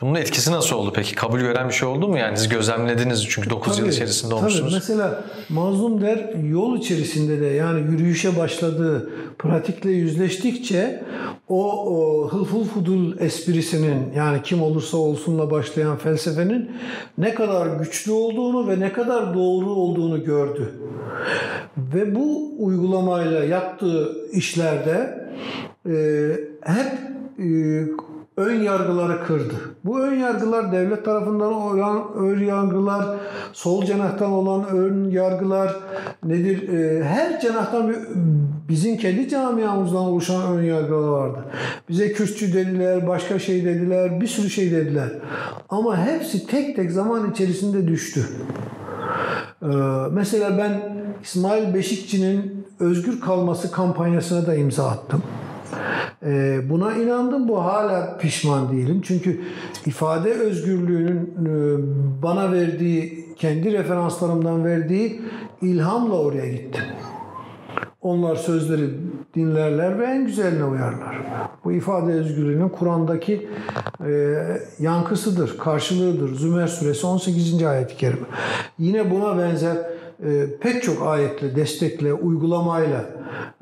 Bunun 0.00 0.14
etkisi 0.14 0.52
nasıl 0.52 0.76
oldu 0.76 0.92
peki? 0.94 1.14
Kabul 1.14 1.38
gören 1.38 1.68
bir 1.68 1.74
şey 1.74 1.88
oldu 1.88 2.08
mu? 2.08 2.18
Yani 2.18 2.36
siz 2.36 2.48
gözlemlediniz 2.48 3.26
çünkü 3.28 3.50
9 3.50 3.72
tabii, 3.72 3.86
yıl 3.86 3.92
içerisinde 3.92 4.34
olmuşsunuz. 4.34 4.70
Tabii. 4.70 4.80
Mesela 4.80 5.24
Mazlum 5.48 6.00
Der 6.00 6.34
yol 6.50 6.78
içerisinde 6.78 7.40
de 7.40 7.46
yani 7.46 7.80
yürüyüşe 7.80 8.36
başladığı 8.36 9.10
pratikle 9.38 9.90
yüzleştikçe 9.90 11.04
o, 11.48 11.72
o 11.72 12.28
hılful 12.28 12.64
fudul 12.64 13.18
esprisinin 13.18 14.12
yani 14.16 14.42
kim 14.42 14.62
olursa 14.62 14.96
olsunla 14.96 15.50
başlayan 15.50 15.96
felsefenin 15.96 16.70
ne 17.18 17.34
kadar 17.34 17.66
güçlü 17.66 18.12
olduğunu 18.12 18.68
ve 18.68 18.80
ne 18.80 18.92
kadar 18.92 19.34
doğru 19.34 19.70
olduğunu 19.70 19.97
gördü. 20.24 20.72
Ve 21.94 22.14
bu 22.14 22.52
uygulamayla 22.58 23.44
yaptığı 23.44 24.28
işlerde 24.32 25.28
e, 25.86 25.94
hep 26.64 26.92
e, 27.38 27.48
ön 28.38 28.60
yargıları 28.60 29.24
kırdı. 29.24 29.54
Bu 29.84 30.00
ön 30.00 30.14
yargılar 30.14 30.72
devlet 30.72 31.04
tarafından 31.04 31.52
olan 31.52 32.14
ön 32.14 32.44
yargılar, 32.44 33.16
sol 33.52 33.84
cenahtan 33.84 34.30
olan 34.30 34.68
ön 34.68 35.10
yargılar 35.10 35.76
nedir? 36.24 36.68
Ee, 36.68 37.04
her 37.04 37.40
cenahtan 37.40 37.88
bir, 37.88 37.96
bizim 38.68 38.96
kendi 38.96 39.28
camiamızdan 39.28 40.02
oluşan 40.02 40.56
ön 40.56 40.62
yargılar 40.62 41.08
vardı. 41.08 41.44
Bize 41.88 42.12
Kürtçü 42.12 42.52
dediler, 42.52 43.06
başka 43.08 43.38
şey 43.38 43.64
dediler, 43.64 44.20
bir 44.20 44.26
sürü 44.26 44.50
şey 44.50 44.72
dediler. 44.72 45.08
Ama 45.68 46.06
hepsi 46.06 46.46
tek 46.46 46.76
tek 46.76 46.90
zaman 46.90 47.30
içerisinde 47.30 47.88
düştü. 47.88 48.20
Ee, 49.62 49.66
mesela 50.12 50.58
ben 50.58 50.82
İsmail 51.22 51.74
Beşikçi'nin 51.74 52.66
özgür 52.80 53.20
kalması 53.20 53.72
kampanyasına 53.72 54.46
da 54.46 54.54
imza 54.54 54.88
attım. 54.88 55.22
Ee, 56.22 56.60
buna 56.70 56.94
inandım. 56.94 57.48
Bu 57.48 57.64
hala 57.64 58.18
pişman 58.18 58.72
değilim. 58.72 59.00
Çünkü 59.04 59.40
ifade 59.86 60.30
özgürlüğünün 60.32 61.34
e, 61.46 61.52
bana 62.22 62.52
verdiği, 62.52 63.26
kendi 63.36 63.72
referanslarımdan 63.72 64.64
verdiği 64.64 65.22
ilhamla 65.62 66.14
oraya 66.14 66.52
gittim. 66.52 66.84
Onlar 68.00 68.36
sözleri 68.36 68.90
dinlerler 69.34 69.98
ve 69.98 70.04
en 70.04 70.26
güzeline 70.26 70.64
uyarlar. 70.64 71.16
Bu 71.64 71.72
ifade 71.72 72.12
özgürlüğünün 72.12 72.68
Kur'an'daki 72.68 73.48
e, 74.06 74.34
yankısıdır, 74.78 75.58
karşılığıdır. 75.58 76.34
Zümer 76.34 76.66
suresi 76.66 77.06
18. 77.06 77.62
ayet-i 77.62 77.96
kerime. 77.96 78.26
Yine 78.78 79.10
buna 79.10 79.38
benzer 79.38 79.76
e, 80.24 80.56
pek 80.60 80.82
çok 80.82 81.02
ayetle, 81.02 81.56
destekle, 81.56 82.12
uygulamayla 82.12 83.00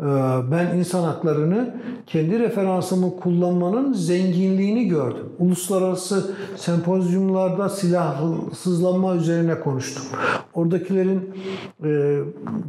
e, 0.01 0.05
ben 0.51 0.77
insan 0.77 1.03
haklarını 1.03 1.75
kendi 2.07 2.39
referansımı 2.39 3.17
kullanmanın 3.17 3.93
zenginliğini 3.93 4.89
gördüm. 4.89 5.27
Uluslararası 5.39 6.35
sempozyumlarda 6.57 7.69
silahsızlanma 7.69 9.15
üzerine 9.15 9.61
konuştum. 9.61 10.03
Oradakilerin 10.55 11.35
e, 11.85 12.21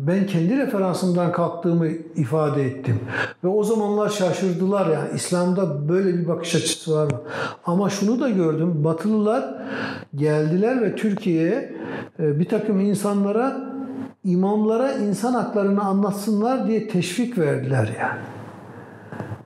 ben 0.07 0.27
kendi 0.27 0.57
referansımdan 0.57 1.31
kalktığımı 1.31 1.87
ifade 2.15 2.65
ettim. 2.65 2.99
Ve 3.43 3.47
o 3.47 3.63
zamanlar 3.63 4.09
şaşırdılar 4.09 4.87
yani 4.87 5.09
İslam'da 5.15 5.89
böyle 5.89 6.17
bir 6.17 6.27
bakış 6.27 6.55
açısı 6.55 6.95
var 6.95 7.05
mı? 7.05 7.21
Ama 7.65 7.89
şunu 7.89 8.19
da 8.19 8.29
gördüm. 8.29 8.83
Batılılar 8.83 9.55
geldiler 10.15 10.81
ve 10.81 10.95
Türkiye'ye 10.95 11.77
bir 12.19 12.45
takım 12.45 12.79
insanlara 12.79 13.76
imamlara 14.27 14.91
insan 14.91 15.33
haklarını 15.33 15.81
anlatsınlar 15.81 16.67
diye 16.67 16.87
teşvik 16.87 17.37
verdiler 17.37 17.95
yani. 17.99 18.21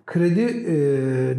Kredi 0.05 0.41
e, 0.41 0.75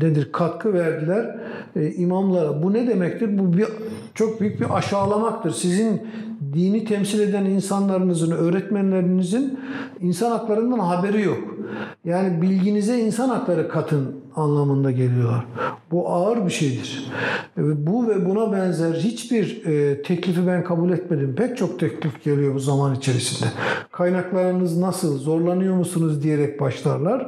nedir? 0.07 0.33
Katkı 0.33 0.73
verdiler 0.73 1.37
e, 1.77 1.93
imamlara. 1.93 2.63
Bu 2.63 2.73
ne 2.73 2.87
demektir? 2.87 3.39
Bu 3.39 3.57
bir 3.57 3.67
çok 4.15 4.41
büyük 4.41 4.61
bir 4.61 4.77
aşağılamaktır. 4.77 5.51
Sizin 5.51 6.03
dini 6.53 6.85
temsil 6.85 7.21
eden 7.21 7.45
insanlarınızın, 7.45 8.31
öğretmenlerinizin 8.31 9.59
insan 10.01 10.31
haklarından 10.31 10.79
haberi 10.79 11.23
yok. 11.23 11.57
Yani 12.05 12.43
bilginize 12.43 12.99
insan 12.99 13.29
hakları 13.29 13.69
katın 13.69 14.22
anlamında 14.37 14.91
geliyorlar. 14.91 15.45
Bu 15.91 16.09
ağır 16.09 16.47
bir 16.47 16.51
şeydir. 16.51 17.11
Bu 17.57 18.09
ve 18.09 18.29
buna 18.29 18.53
benzer 18.53 18.95
hiçbir 18.95 19.67
e, 19.67 20.03
teklifi 20.03 20.47
ben 20.47 20.65
kabul 20.65 20.91
etmedim. 20.91 21.35
Pek 21.35 21.57
çok 21.57 21.81
teklif 21.81 22.25
geliyor 22.25 22.55
bu 22.55 22.59
zaman 22.59 22.95
içerisinde. 22.95 23.51
Kaynaklarınız 23.93 24.79
nasıl, 24.79 25.19
zorlanıyor 25.19 25.75
musunuz 25.75 26.23
diyerek 26.23 26.61
başlarlar 26.61 27.27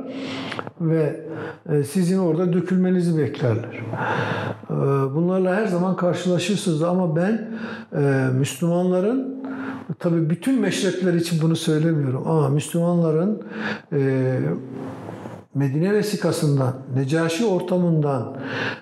ve 0.81 1.21
e, 1.71 1.85
sizin 1.85 2.19
orada 2.19 2.53
dökülmenizi 2.53 3.19
beklerler. 3.19 3.83
E, 4.71 4.75
bunlarla 5.15 5.57
her 5.57 5.67
zaman 5.67 5.97
karşılaşırsınız 5.97 6.83
ama 6.83 7.17
ben 7.17 7.51
Müslümanların 8.33 9.45
tabii 9.99 10.31
bütün 10.31 10.61
meşrepler 10.61 11.15
için 11.15 11.43
bunu 11.43 11.57
söylemiyorum 11.57 12.23
ama 12.27 12.49
Müslümanların 12.49 13.43
Medine 15.55 15.95
vesikasından, 15.95 16.75
Necaşi 16.97 17.47
ortamından 17.47 18.37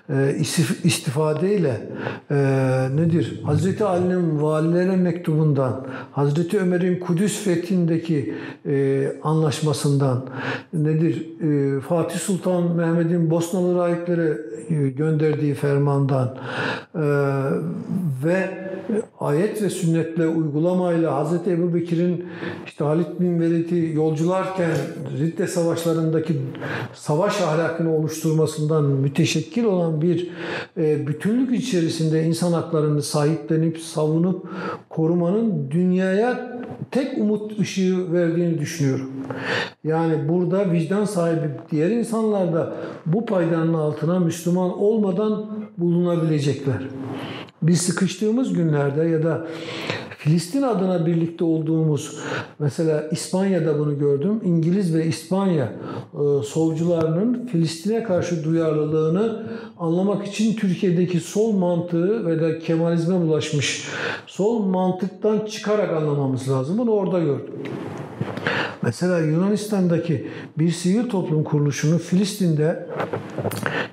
e, 0.09 0.35
istifadeyle 0.83 1.81
e, 2.31 2.35
nedir? 2.95 3.41
Hazreti 3.43 3.83
Ali'nin 3.83 4.41
valilere 4.41 4.95
mektubundan, 4.95 5.87
Hazreti 6.11 6.59
Ömer'in 6.59 6.99
Kudüs 6.99 7.43
fethindeki 7.43 8.33
e, 8.65 9.07
anlaşmasından, 9.23 10.25
nedir? 10.73 11.27
E, 11.41 11.81
Fatih 11.81 12.19
Sultan 12.19 12.75
Mehmet'in 12.75 13.31
Bosnalı 13.31 13.79
rahiplere 13.79 14.37
e, 14.69 14.89
gönderdiği 14.89 15.53
fermandan 15.53 16.37
e, 16.95 17.01
ve 18.25 18.49
ayet 19.19 19.61
ve 19.61 19.69
sünnetle 19.69 20.27
uygulamayla 20.27 21.15
Hazreti 21.15 21.51
Ebu 21.51 21.73
Bekir'in 21.73 22.25
işte 22.65 22.83
Halid 22.83 23.19
bin 23.19 23.39
Velid'i 23.39 23.95
yolcularken 23.95 24.71
Ridde 25.19 25.47
savaşlarındaki 25.47 26.33
savaş 26.93 27.41
ahlakını 27.41 27.95
oluşturmasından 27.95 28.83
müteşekkil 28.83 29.63
olan 29.63 30.01
bir 30.01 30.29
e, 30.77 31.07
bütünlük 31.07 31.59
içerisinde 31.59 32.23
insan 32.23 32.53
haklarını 32.53 33.01
sahiplenip 33.01 33.79
savunup 33.79 34.47
korumanın 34.89 35.71
dünyaya 35.71 36.59
tek 36.91 37.17
umut 37.17 37.59
ışığı 37.59 38.13
verdiğini 38.13 38.59
düşünüyorum. 38.59 39.11
Yani 39.83 40.29
burada 40.29 40.71
vicdan 40.71 41.05
sahibi 41.05 41.49
diğer 41.71 41.89
insanlar 41.89 42.53
da 42.53 42.73
bu 43.05 43.25
paydanın 43.25 43.73
altına 43.73 44.19
Müslüman 44.19 44.79
olmadan 44.79 45.45
bulunabilecekler. 45.77 46.87
Biz 47.61 47.81
sıkıştığımız 47.81 48.53
günlerde 48.53 49.03
ya 49.03 49.23
da 49.23 49.47
Filistin 50.23 50.61
adına 50.61 51.05
birlikte 51.05 51.43
olduğumuz 51.43 52.17
mesela 52.59 53.09
İspanya'da 53.11 53.79
bunu 53.79 53.99
gördüm. 53.99 54.41
İngiliz 54.43 54.95
ve 54.95 55.05
İspanya 55.05 55.73
e, 56.13 56.43
solcularının 56.43 57.45
Filistin'e 57.45 58.03
karşı 58.03 58.43
duyarlılığını 58.43 59.43
anlamak 59.79 60.27
için 60.27 60.55
Türkiye'deki 60.55 61.19
sol 61.19 61.51
mantığı 61.51 62.25
ve 62.25 62.41
de 62.41 62.59
Kemalizme 62.59 63.21
bulaşmış 63.21 63.87
sol 64.27 64.65
mantıktan 64.65 65.39
çıkarak 65.45 65.93
anlamamız 65.93 66.49
lazım. 66.49 66.77
Bunu 66.77 66.91
orada 66.91 67.19
gördüm. 67.19 67.53
Mesela 68.81 69.19
Yunanistan'daki 69.19 70.27
bir 70.57 70.71
sivil 70.71 71.09
toplum 71.09 71.43
kuruluşunu 71.43 71.97
Filistin'de 71.97 72.87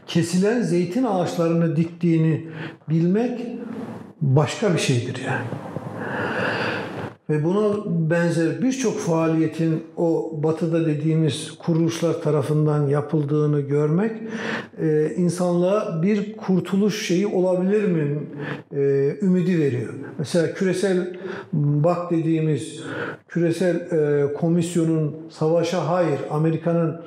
kesilen 0.06 0.62
zeytin 0.62 1.04
ağaçlarını 1.04 1.76
diktiğini 1.76 2.46
bilmek 2.88 3.40
başka 4.20 4.74
bir 4.74 4.78
şeydir 4.78 5.20
yani. 5.26 5.44
Ve 7.30 7.44
buna 7.44 7.74
benzer 8.10 8.62
birçok 8.62 8.98
faaliyetin 8.98 9.84
o 9.96 10.30
batıda 10.42 10.86
dediğimiz 10.86 11.50
kuruluşlar 11.58 12.22
tarafından 12.22 12.86
yapıldığını 12.86 13.60
görmek 13.60 14.12
e, 14.80 15.12
insanlığa 15.16 16.02
bir 16.02 16.36
kurtuluş 16.36 17.06
şeyi 17.06 17.26
olabilir 17.26 17.84
mi 17.84 18.18
e, 18.72 18.80
ümidi 19.22 19.58
veriyor. 19.58 19.94
Mesela 20.18 20.54
küresel 20.54 21.16
bak 21.52 22.10
dediğimiz 22.10 22.80
küresel 23.28 23.76
e, 23.76 24.32
komisyonun 24.32 25.16
savaşa 25.30 25.88
hayır, 25.88 26.20
Amerika'nın 26.30 27.00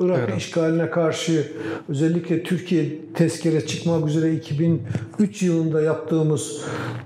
Irak 0.00 0.28
evet. 0.28 0.38
işgaline 0.38 0.90
karşı 0.90 1.52
özellikle 1.88 2.42
Türkiye 2.42 2.84
tezkere 3.14 3.66
çıkmak 3.66 4.08
üzere 4.08 4.32
2003 4.32 5.42
yılında 5.42 5.82
yaptığımız 5.82 6.60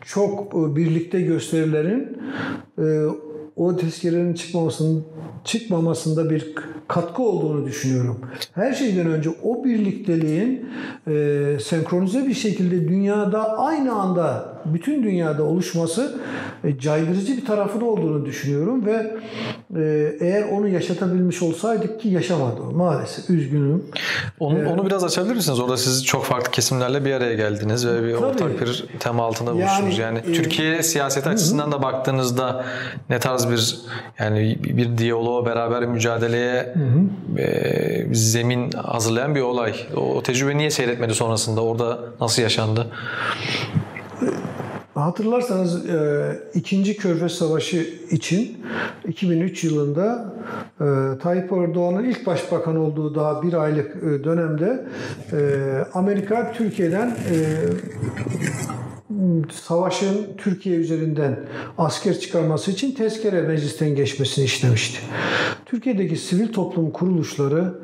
çok 0.05 0.55
e, 0.55 0.77
birlikte 0.77 1.21
gösterilerin 1.21 2.19
e, 2.79 3.05
o 3.57 3.77
tezkerenin 3.77 4.35
çıkmamasının 4.35 5.05
çıkmamasında 5.45 6.31
bir 6.31 6.55
katkı 6.89 7.23
olduğunu 7.23 7.67
düşünüyorum. 7.67 8.21
Her 8.53 8.73
şeyden 8.73 9.07
önce 9.07 9.31
o 9.43 9.65
birlikteliğin 9.65 10.69
e, 11.09 11.57
senkronize 11.63 12.27
bir 12.27 12.35
şekilde 12.35 12.89
dünyada 12.89 13.59
aynı 13.59 13.93
anda 13.93 14.58
bütün 14.65 15.03
dünyada 15.03 15.43
oluşması 15.43 16.21
e, 16.65 16.79
caydırıcı 16.79 17.37
bir 17.37 17.47
tarafın 17.47 17.81
olduğunu 17.81 18.27
düşünüyorum 18.27 18.87
ve 18.87 19.17
e, 19.77 20.17
eğer 20.21 20.43
onu 20.43 20.69
yaşatabilmiş 20.69 21.43
olsaydık 21.43 22.01
ki 22.01 22.09
yaşamadı 22.09 22.63
maalesef 22.63 23.31
üzgünüm. 23.31 23.85
Onu, 24.41 24.59
ee, 24.59 24.67
onu 24.67 24.87
biraz 24.87 25.05
açabilir 25.05 25.35
misiniz? 25.35 25.61
Orada 25.61 25.77
siz 25.77 26.05
çok 26.05 26.25
farklı 26.25 26.51
kesimlerle 26.51 27.05
bir 27.05 27.13
araya 27.13 27.35
geldiniz 27.35 27.87
ve 27.87 28.03
bir 28.03 28.15
tabii, 28.15 28.27
ortak 28.27 28.61
bir 28.61 28.87
tema 29.01 29.25
altında 29.25 29.55
buluştunuz. 29.55 29.99
Yani, 29.99 30.19
yani 30.25 30.31
e, 30.31 30.33
Türkiye 30.33 30.83
siyaseti 30.83 31.29
açısından 31.29 31.73
da 31.73 31.83
baktığınızda 31.83 32.65
ne 33.11 33.19
tarz 33.19 33.51
bir 33.51 33.79
yani 34.19 34.59
bir 34.63 34.99
diyaloğa 34.99 35.47
beraber 35.47 35.87
mücadeleye 35.87 36.75
e, 37.39 38.15
zemin 38.15 38.73
hazırlayan 38.73 39.35
bir 39.35 39.41
olay. 39.41 39.75
O, 39.97 40.01
o 40.01 40.23
tecrübe 40.23 40.57
niye 40.57 40.71
seyretmedi 40.71 41.15
sonrasında? 41.15 41.65
Orada 41.65 41.99
nasıl 42.21 42.43
yaşandı? 42.43 42.87
Hatırlarsanız 45.01 45.87
e, 45.87 46.41
ikinci 46.55 46.97
Körfez 46.97 47.33
Savaşı 47.33 47.87
için 48.11 48.65
2003 49.09 49.65
yılında 49.65 50.35
e, 50.81 50.85
Tayyip 51.23 51.53
Erdoğan'ın 51.53 52.05
ilk 52.05 52.27
başbakan 52.27 52.77
olduğu 52.77 53.15
daha 53.15 53.43
bir 53.43 53.53
aylık 53.53 53.97
e, 53.97 54.25
dönemde 54.25 54.85
e, 55.33 55.39
Amerika 55.95 56.53
Türkiye'den 56.53 57.09
e, 57.09 57.37
savaşın 59.53 60.27
Türkiye 60.39 60.77
üzerinden 60.77 61.41
asker 61.79 62.19
çıkarması 62.19 62.71
için 62.71 62.93
tezkere 62.93 63.43
meclisten 63.43 63.95
geçmesini 63.95 64.45
istemişti. 64.45 64.99
Türkiye'deki 65.67 66.17
sivil 66.17 66.53
toplum 66.53 66.91
kuruluşları 66.91 67.75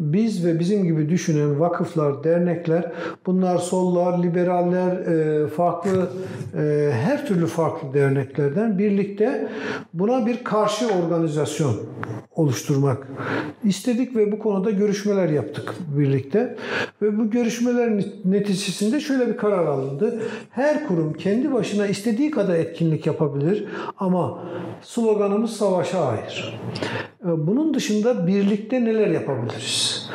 biz 0.00 0.46
ve 0.46 0.58
bizim 0.58 0.84
gibi 0.84 1.08
düşünen 1.08 1.60
vakıflar, 1.60 2.24
dernekler 2.24 2.92
bunlar 3.26 3.58
sollar, 3.58 4.22
liberaller, 4.22 4.96
e, 4.96 5.46
farklı 5.48 6.10
e, 6.58 6.90
her 6.92 7.26
türlü 7.26 7.46
farklı 7.46 7.94
derneklerden 7.94 8.78
birlikte 8.78 9.48
buna 9.94 10.26
bir 10.26 10.44
karşı 10.44 10.86
organizasyon 10.88 11.76
oluşturmak 12.36 13.06
istedik 13.64 14.16
ve 14.16 14.32
bu 14.32 14.38
konuda 14.38 14.70
görüşmeler 14.70 15.28
yaptık 15.28 15.74
birlikte. 15.98 16.56
Ve 17.02 17.18
bu 17.18 17.30
görüşmelerin 17.30 18.06
neticesinde 18.24 19.00
şöyle 19.00 19.28
bir 19.28 19.36
karar 19.36 19.66
alındı. 19.66 20.22
Her 20.50 20.88
kurum 20.88 21.12
kendi 21.12 21.52
başına 21.52 21.86
istediği 21.86 22.30
kadar 22.30 22.54
etkinlik 22.54 23.06
yapabilir 23.06 23.64
ama 23.98 24.44
sloganımız 24.82 25.56
savaşa 25.56 26.06
hayır. 26.06 26.60
Bunun 27.24 27.74
dışında 27.74 28.26
birlikte 28.26 28.84
neler 28.84 29.08
yapabiliriz? 29.08 30.08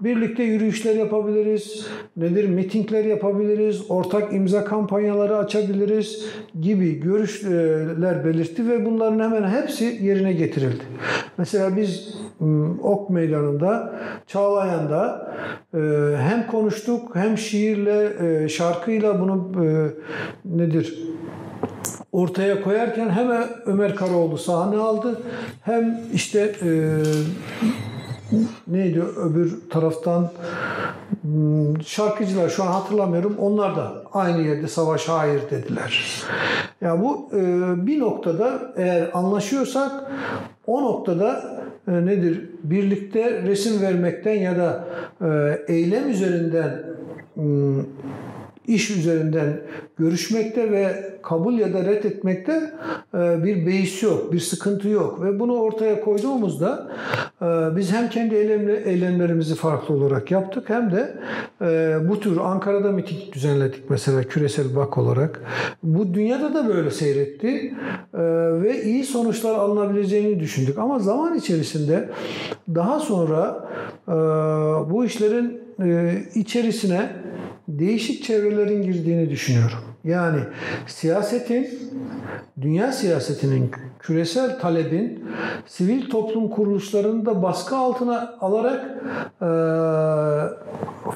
Birlikte 0.00 0.42
yürüyüşler 0.42 0.94
yapabiliriz, 0.94 1.86
nedir 2.16 2.48
mitingler 2.48 3.04
yapabiliriz, 3.04 3.90
ortak 3.90 4.32
imza 4.32 4.64
kampanyaları 4.64 5.36
açabiliriz 5.36 6.26
gibi 6.60 7.00
görüşler 7.00 8.24
belirtti 8.24 8.68
ve 8.68 8.86
bunların 8.86 9.18
hemen 9.18 9.48
hepsi 9.48 9.98
yerine 10.02 10.32
getirildi. 10.32 10.82
Mesela 11.38 11.76
biz 11.76 12.14
Ok 12.82 13.10
Meydanı'nda, 13.10 13.94
Çağlayan'da 14.26 15.32
e, 15.74 15.78
hem 16.16 16.46
konuştuk 16.46 17.16
hem 17.16 17.38
şiirle, 17.38 18.12
e, 18.44 18.48
şarkıyla 18.48 19.20
bunu 19.20 19.52
nedir 20.44 20.98
ortaya 22.12 22.62
koyarken 22.62 23.10
hem 23.10 23.30
Ömer 23.66 23.96
Karaoğlu 23.96 24.38
sahne 24.38 24.76
aldı 24.76 25.20
hem 25.62 26.00
işte 26.14 26.54
e, 26.62 26.68
neydi 28.66 29.00
öbür 29.00 29.60
taraftan 29.70 30.30
hmm, 31.22 31.82
şarkıcılar 31.82 32.48
şu 32.48 32.62
an 32.62 32.66
hatırlamıyorum 32.66 33.36
onlar 33.38 33.76
da 33.76 33.92
aynı 34.12 34.42
yerde 34.42 34.68
savaş 34.68 35.08
hayır 35.08 35.42
dediler. 35.50 36.22
Ya 36.80 36.88
yani 36.88 37.02
bu 37.02 37.30
e, 37.32 37.40
bir 37.86 38.00
noktada 38.00 38.72
eğer 38.76 39.10
anlaşıyorsak 39.14 39.92
o 40.66 40.82
noktada 40.82 41.44
e, 41.88 42.06
nedir 42.06 42.50
birlikte 42.62 43.42
resim 43.42 43.82
vermekten 43.82 44.34
ya 44.34 44.56
da 44.56 44.84
e, 45.20 45.58
eylem 45.74 46.10
üzerinden 46.10 46.82
hmm, 47.34 47.84
iş 48.66 48.90
üzerinden 48.90 49.60
görüşmekte 49.98 50.72
ve 50.72 51.12
kabul 51.22 51.58
ya 51.58 51.72
da 51.72 51.84
reddetmekte 51.84 52.72
e, 53.14 53.44
bir 53.44 53.66
beis 53.66 54.02
yok, 54.02 54.32
bir 54.32 54.40
sıkıntı 54.40 54.88
yok. 54.88 55.24
Ve 55.24 55.40
bunu 55.40 55.52
ortaya 55.52 56.00
koyduğumuzda 56.00 56.90
e, 57.42 57.46
biz 57.76 57.92
hem 57.92 58.08
kendi 58.08 58.34
eylemlerimizi 58.84 59.54
farklı 59.54 59.94
olarak 59.94 60.30
yaptık 60.30 60.70
hem 60.70 60.92
de 60.92 61.14
e, 61.62 61.96
bu 62.08 62.20
tür 62.20 62.36
Ankara'da 62.36 62.92
miting 62.92 63.32
düzenledik 63.32 63.90
mesela 63.90 64.22
küresel 64.22 64.76
bak 64.76 64.98
olarak. 64.98 65.40
Bu 65.82 66.14
dünyada 66.14 66.54
da 66.54 66.68
böyle 66.68 66.90
seyretti 66.90 67.74
ve 68.62 68.82
iyi 68.84 69.04
sonuçlar 69.04 69.54
alınabileceğini 69.54 70.40
düşündük. 70.40 70.78
Ama 70.78 70.98
zaman 70.98 71.34
içerisinde 71.34 72.08
daha 72.74 73.00
sonra 73.00 73.68
bu 74.90 75.04
işlerin 75.04 75.62
içerisine 76.34 77.10
değişik 77.68 78.24
çevrelerin 78.24 78.82
girdiğini 78.82 79.30
düşünüyorum. 79.30 79.78
Yani 80.04 80.40
siyasetin, 80.86 81.68
dünya 82.60 82.92
siyasetinin, 82.92 83.70
küresel 83.98 84.60
talebin 84.60 85.24
sivil 85.66 86.10
toplum 86.10 86.48
kuruluşlarını 86.48 87.26
da 87.26 87.42
baskı 87.42 87.76
altına 87.76 88.36
alarak 88.40 88.84
e, 89.42 89.48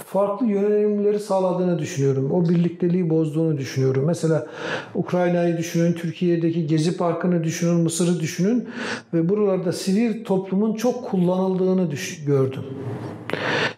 farklı 0.06 0.46
yönelimleri 0.46 1.18
sağladığını 1.18 1.78
düşünüyorum. 1.78 2.30
O 2.32 2.48
birlikteliği 2.48 3.10
bozduğunu 3.10 3.58
düşünüyorum. 3.58 4.04
Mesela 4.06 4.46
Ukrayna'yı 4.94 5.56
düşünün, 5.56 5.92
Türkiye'deki 5.92 6.66
Gezi 6.66 6.96
Parkı'nı 6.96 7.44
düşünün, 7.44 7.80
Mısır'ı 7.80 8.20
düşünün 8.20 8.68
ve 9.14 9.28
buralarda 9.28 9.72
sivil 9.72 10.24
toplumun 10.24 10.74
çok 10.74 11.10
kullanıldığını 11.10 11.90
düş- 11.90 12.24
gördüm. 12.24 12.62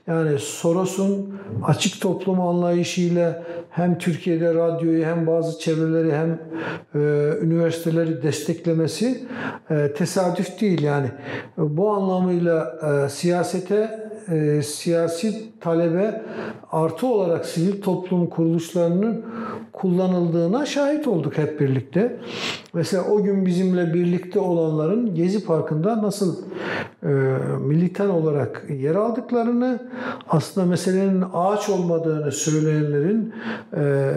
Yani 0.07 0.39
Soros'un 0.39 1.35
açık 1.65 2.01
toplum 2.01 2.41
anlayışıyla 2.41 3.43
hem 3.71 3.99
Türkiye'de 3.99 4.55
radyoyu 4.55 5.05
hem 5.05 5.27
bazı 5.27 5.59
çevreleri 5.59 6.13
hem 6.13 6.39
e, 6.95 6.99
üniversiteleri 7.43 8.23
desteklemesi 8.23 9.25
e, 9.71 9.93
tesadüf 9.93 10.61
değil 10.61 10.83
yani. 10.83 11.09
Bu 11.59 11.91
anlamıyla 11.91 12.79
e, 12.83 13.09
siyasete 13.09 14.09
e, 14.29 14.63
siyasi 14.63 15.61
talebe 15.61 16.23
artı 16.73 17.07
olarak 17.07 17.47
sivil 17.47 17.83
toplum 17.83 18.27
kuruluşlarının 18.27 19.25
kullanıldığına 19.79 20.67
şahit 20.67 21.09
olduk 21.09 21.39
hep 21.39 21.61
birlikte. 21.61 22.17
Mesela 22.75 23.05
o 23.05 23.23
gün 23.23 23.47
bizimle 23.47 23.95
birlikte 23.95 24.41
olanların 24.41 25.15
Gezi 25.15 25.47
Parkı'nda 25.47 26.03
nasıl 26.03 26.37
e, 27.03 27.09
militan 27.61 28.11
olarak 28.11 28.67
yer 28.71 28.95
aldıklarını, 28.95 29.79
aslında 30.29 30.67
meselenin 30.67 31.25
ağaç 31.35 31.69
olmadığını 31.69 32.33
söyleyenlerin 32.33 33.33
e, 33.77 34.13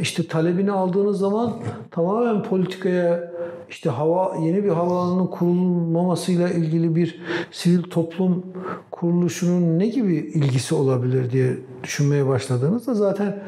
işte 0.00 0.26
talebini 0.26 0.72
aldığınız 0.72 1.18
zaman 1.18 1.52
tamamen 1.90 2.42
politikaya 2.42 3.35
işte 3.70 3.90
hava 3.90 4.36
yeni 4.36 4.64
bir 4.64 4.68
havaalanının 4.68 5.26
kurulmamasıyla 5.26 6.48
ilgili 6.48 6.96
bir 6.96 7.20
sivil 7.50 7.82
toplum 7.82 8.44
kuruluşunun 8.90 9.78
ne 9.78 9.86
gibi 9.86 10.14
ilgisi 10.14 10.74
olabilir 10.74 11.30
diye 11.30 11.56
düşünmeye 11.82 12.26
başladığınızda 12.26 12.94
zaten 12.94 13.42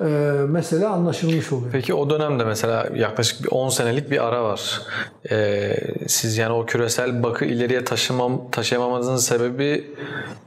e, 0.00 0.04
mesele 0.48 0.86
anlaşılmış 0.86 1.52
oluyor. 1.52 1.72
Peki 1.72 1.94
o 1.94 2.10
dönemde 2.10 2.44
mesela 2.44 2.88
yaklaşık 2.94 3.44
bir 3.44 3.48
10 3.50 3.68
senelik 3.68 4.10
bir 4.10 4.28
ara 4.28 4.44
var. 4.44 4.82
E, 5.30 5.76
siz 6.06 6.38
yani 6.38 6.52
o 6.52 6.66
küresel 6.66 7.22
bakı 7.22 7.44
ileriye 7.44 7.84
taşımam, 7.84 8.50
taşıyamamanızın 8.50 9.16
sebebi 9.16 9.94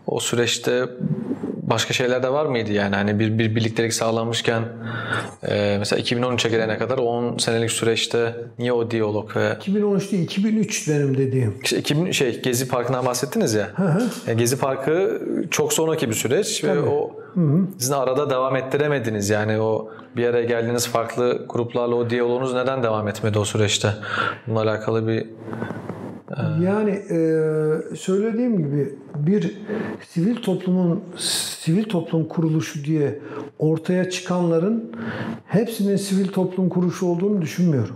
o 0.08 0.20
süreçte 0.20 0.90
başka 1.68 1.94
şeyler 1.94 2.24
de 2.24 2.34
var 2.34 2.46
mıydı 2.46 2.72
yani 2.72 2.96
hani 2.96 3.20
bir, 3.20 3.40
bir 3.40 3.56
birliktelik 3.56 3.94
sağlanmışken 3.94 4.64
e, 5.44 5.76
mesela 5.80 6.02
2013'e 6.02 6.50
gelene 6.50 6.78
kadar 6.78 6.98
10 6.98 7.38
senelik 7.38 7.72
süreçte 7.72 8.36
niye 8.60 8.74
o 8.74 8.92
diyalog 8.92 9.36
ve 9.36 9.56
2013 9.56 10.12
değil 10.12 10.24
2003 10.24 10.90
benim 10.90 11.18
dediğim. 11.18 11.60
İşte 11.64 11.78
2000 11.78 12.12
şey 12.12 12.42
Gezi 12.42 12.68
Parkı'ndan 12.68 13.06
bahsettiniz 13.06 13.54
ya. 13.54 13.70
Hı 13.76 13.84
hı. 13.84 14.04
Yani 14.28 14.38
Gezi 14.38 14.60
Parkı 14.60 15.22
çok 15.52 15.74
sonraki 15.74 16.10
bir 16.10 16.16
süreç 16.16 16.62
Tabii. 16.62 16.72
ve 16.72 16.82
o 16.82 17.12
sizin 17.78 17.94
arada 17.94 18.30
devam 18.30 18.56
ettiremediniz 18.56 19.30
yani 19.30 19.60
o 19.60 19.90
bir 20.16 20.28
araya 20.28 20.44
geldiğiniz 20.44 20.88
farklı 20.88 21.46
gruplarla 21.50 21.96
o 21.96 22.10
diyaloğunuz 22.10 22.54
neden 22.54 22.84
devam 22.84 23.08
etmedi 23.08 23.40
o 23.40 23.46
süreçte? 23.46 23.94
Bununla 24.48 24.62
alakalı 24.62 25.08
bir 25.08 25.26
Yani 26.62 26.90
e, 26.90 27.16
söylediğim 27.96 28.58
gibi 28.58 28.96
bir 29.16 29.58
sivil 30.10 30.36
toplumun 30.36 31.04
sivil 31.60 31.84
toplum 31.84 32.28
kuruluşu 32.28 32.86
diye 32.86 33.20
ortaya 33.60 34.10
çıkanların 34.10 34.92
hepsinin 35.48 35.96
sivil 35.96 36.28
toplum 36.28 36.70
kuruluşu 36.70 37.06
olduğunu 37.06 37.42
düşünmüyorum. 37.42 37.96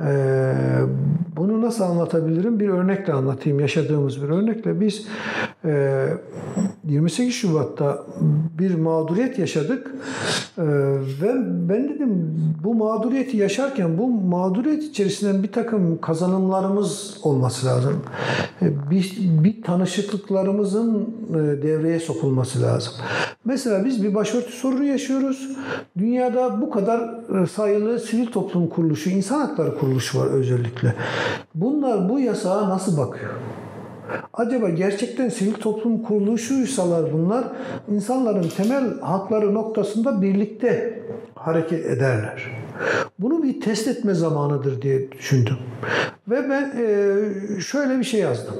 E, 0.00 0.54
bunu 1.36 1.62
nasıl 1.62 1.84
anlatabilirim? 1.84 2.60
Bir 2.60 2.68
örnekle 2.68 3.12
anlatayım. 3.12 3.60
Yaşadığımız 3.60 4.22
bir 4.22 4.28
örnekle. 4.28 4.80
Biz 4.80 5.06
e, 5.64 6.06
28 6.84 7.34
Şubat'ta 7.34 7.98
bir 8.58 8.74
mağduriyet 8.74 9.38
yaşadık 9.38 9.94
e, 10.58 10.62
ve 11.22 11.34
ben 11.68 11.88
dedim 11.88 12.36
bu 12.64 12.74
mağduriyeti 12.74 13.36
yaşarken 13.36 13.98
bu 13.98 14.08
mağduriyet 14.08 14.82
içerisinden 14.82 15.42
bir 15.42 15.52
takım 15.52 16.00
kazanımlarımız 16.00 17.20
olması 17.22 17.66
lazım. 17.66 18.02
E, 18.62 18.90
bir, 18.90 19.16
bir 19.18 19.62
tanışıklıklarımızın 19.62 21.16
e, 21.30 21.62
devreye 21.62 22.00
sokulması 22.00 22.62
lazım. 22.62 22.92
Mesela 23.44 23.84
biz 23.84 24.02
bir 24.02 24.14
başörtü 24.14 24.52
sorunu 24.52 24.84
yaşıyoruz. 24.84 25.48
Dünyada 25.98 26.60
bu 26.60 26.70
kadar 26.70 27.00
e, 27.42 27.46
sayılı 27.46 28.00
sivil 28.00 28.26
toplum 28.26 28.68
kuruluşu, 28.68 29.10
insan 29.22 29.40
hakları 29.40 29.78
kuruluşu 29.78 30.20
var 30.20 30.26
özellikle. 30.26 30.94
Bunlar 31.54 32.08
bu 32.08 32.20
yasağa 32.20 32.68
nasıl 32.68 32.98
bakıyor? 32.98 33.30
Acaba 34.32 34.68
gerçekten 34.68 35.28
sivil 35.28 35.52
toplum 35.52 36.02
kuruluşuysalar 36.02 37.12
bunlar 37.12 37.44
insanların 37.88 38.48
temel 38.48 39.00
hakları 39.00 39.54
noktasında 39.54 40.22
birlikte 40.22 41.02
hareket 41.34 41.86
ederler. 41.86 42.42
Bunu 43.18 43.42
bir 43.42 43.60
test 43.60 43.88
etme 43.88 44.14
zamanıdır 44.14 44.82
diye 44.82 45.12
düşündüm. 45.12 45.56
Ve 46.28 46.50
ben 46.50 46.72
e, 46.76 47.60
şöyle 47.60 47.98
bir 47.98 48.04
şey 48.04 48.20
yazdım. 48.20 48.54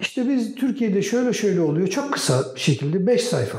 İşte 0.00 0.28
biz 0.28 0.54
Türkiye'de 0.54 1.02
şöyle 1.02 1.32
şöyle 1.32 1.60
oluyor. 1.60 1.88
Çok 1.88 2.12
kısa 2.12 2.54
bir 2.54 2.60
şekilde 2.60 3.06
5 3.06 3.24
sayfa. 3.24 3.58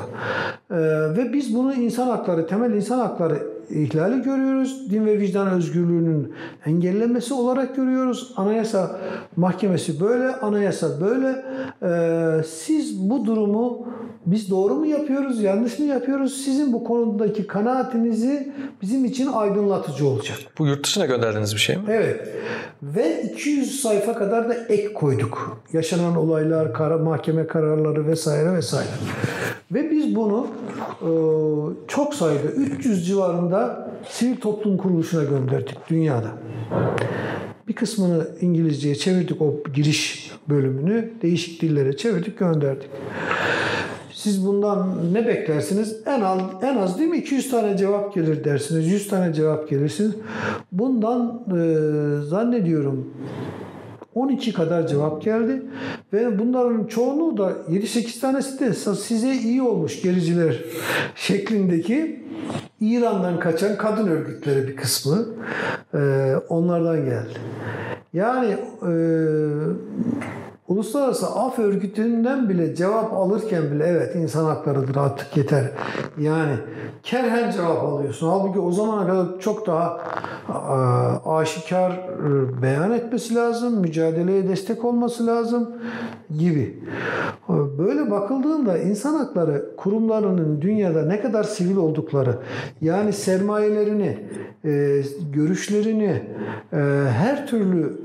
E, 0.72 0.78
ve 1.18 1.34
biz 1.34 1.56
bunu 1.56 1.74
insan 1.74 2.08
hakları, 2.08 2.48
temel 2.48 2.72
insan 2.72 3.00
hakları 3.00 3.51
ihlali 3.72 4.22
görüyoruz. 4.22 4.92
Din 4.92 5.06
ve 5.06 5.20
vicdan 5.20 5.48
özgürlüğünün 5.48 6.34
engellenmesi 6.66 7.34
olarak 7.34 7.76
görüyoruz. 7.76 8.34
Anayasa 8.38 9.00
Mahkemesi 9.36 10.00
böyle, 10.00 10.36
anayasa 10.36 11.02
böyle. 11.02 11.46
Ee, 11.84 12.44
siz 12.44 13.10
bu 13.10 13.26
durumu 13.26 13.88
biz 14.26 14.50
doğru 14.50 14.76
mu 14.76 14.86
yapıyoruz, 14.86 15.44
yanlış 15.44 15.80
mı 15.80 15.86
yapıyoruz? 15.86 16.42
Sizin 16.46 16.74
bu 16.74 16.84
konudaki 16.84 17.48
kanaatinizi 17.48 18.54
bizim 18.82 19.06
için 19.06 19.28
aydınlatıcı 19.28 20.08
olacak. 20.08 20.38
Bu 20.60 20.68
yurt 20.68 20.86
dışına 20.86 21.06
gönderdiğiniz 21.06 21.54
bir 21.54 21.60
şey 21.60 21.76
mi? 21.76 21.84
Evet. 21.90 22.28
Ve 22.84 23.24
200 23.34 23.82
sayfa 23.82 24.14
kadar 24.14 24.50
da 24.50 24.54
ek 24.54 24.94
koyduk. 24.94 25.62
Yaşanan 25.74 26.16
olaylar, 26.16 26.74
kara, 26.74 26.98
mahkeme 26.98 27.48
kararları 27.48 28.08
vesaire 28.08 28.54
vesaire. 28.54 28.90
Ve 29.72 29.92
biz 29.92 30.16
bunu 30.16 30.48
e, 31.02 31.10
çok 31.88 32.14
sayıda 32.14 32.48
300 32.48 33.08
civarında 33.08 33.92
sivil 34.10 34.36
toplum 34.36 34.78
kuruluşuna 34.78 35.24
gönderdik 35.24 35.78
dünyada. 35.90 36.32
Bir 37.68 37.74
kısmını 37.74 38.28
İngilizceye 38.42 38.96
çevirdik 38.96 39.42
o 39.42 39.64
giriş 39.74 40.32
bölümünü. 40.50 41.12
Değişik 41.22 41.62
dillere 41.62 41.98
çevirdik 41.98 42.40
gönderdik. 42.40 42.90
Siz 44.24 44.46
bundan 44.46 45.14
ne 45.14 45.28
beklersiniz? 45.28 45.98
En 46.06 46.22
az, 46.22 46.40
en 46.62 46.78
az 46.78 47.00
değil 47.00 47.10
mi 47.10 47.18
200 47.18 47.52
tane 47.52 47.78
cevap 47.78 48.14
gelir 48.14 48.44
dersiniz. 48.44 48.88
100 48.88 49.08
tane 49.08 49.34
cevap 49.34 49.70
gelirsiniz. 49.70 50.12
Bundan 50.72 51.44
e, 51.48 51.62
zannediyorum 52.26 53.14
12 54.16 54.54
kadar 54.54 54.88
cevap 54.88 55.22
geldi 55.22 55.62
ve 56.14 56.40
bunların 56.40 56.86
çoğunluğu 56.86 57.38
da 57.38 57.52
7-8 57.52 58.20
tanesi 58.20 58.60
de 58.60 58.74
size 58.74 59.34
iyi 59.34 59.62
olmuş 59.62 60.02
gericiler 60.02 60.64
şeklindeki 61.16 62.24
İran'dan 62.82 63.40
kaçan 63.40 63.78
kadın 63.78 64.08
örgütleri 64.08 64.68
bir 64.68 64.76
kısmı 64.76 65.26
e, 65.94 66.00
onlardan 66.50 67.06
geldi. 67.06 67.40
Yani 68.14 68.58
e, 68.88 68.94
Uluslararası 70.72 71.28
Af 71.28 71.60
Örgütü'nden 71.60 72.50
bile 72.50 72.76
cevap 72.76 73.14
alırken 73.14 73.72
bile 73.72 73.84
evet 73.88 74.16
insan 74.16 74.46
haklarıdır 74.46 74.96
artık 74.96 75.38
yeter. 75.38 75.72
Yani 76.20 76.54
kerhen 77.04 77.52
cevap 77.52 77.84
alıyorsun. 77.84 78.30
Halbuki 78.30 78.60
o 78.60 78.72
zamana 78.72 79.08
kadar 79.08 79.40
çok 79.40 79.68
daha 79.68 80.00
aşikar 81.26 81.92
e, 81.92 82.62
beyan 82.62 82.92
etmesi 82.92 83.36
lazım, 83.36 83.80
mücadeleye 83.80 84.50
destek 84.50 84.86
olması 84.86 85.28
lazım 85.28 85.72
gibi. 86.40 86.84
Böyle 87.78 88.12
bakıldığında 88.12 88.78
insan 88.78 89.16
hakları 89.16 89.76
kurumlarının 89.78 90.62
dünyada 90.62 91.06
ne 91.06 91.22
kadar 91.22 91.44
sivil 91.44 91.76
oldukları, 91.78 92.38
yani 92.82 93.14
sermayelerini, 93.14 94.18
e, 94.66 95.02
görüşlerini, 95.34 96.24
e, 96.74 96.78
her 97.18 97.48
türlü 97.48 98.02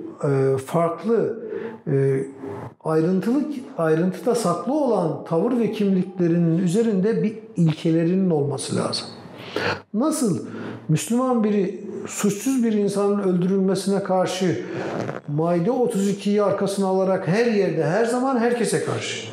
farklı 0.66 1.46
ayrıntılı 2.86 3.42
ayrıntıda 3.78 4.34
saklı 4.34 4.72
olan 4.72 5.24
tavır 5.24 5.58
ve 5.58 5.72
kimliklerinin 5.72 6.58
üzerinde 6.58 7.22
bir 7.22 7.38
ilkelerinin 7.56 8.30
olması 8.30 8.76
lazım. 8.76 9.06
Nasıl 9.94 10.46
Müslüman 10.88 11.44
biri 11.44 11.84
suçsuz 12.06 12.64
bir 12.64 12.72
insanın 12.72 13.18
öldürülmesine 13.18 14.02
karşı 14.02 14.64
Maide 15.28 15.70
32'yi 15.70 16.42
arkasına 16.42 16.86
alarak 16.86 17.28
her 17.28 17.46
yerde, 17.46 17.84
her 17.84 18.04
zaman 18.04 18.38
herkese 18.38 18.84
karşı 18.84 19.28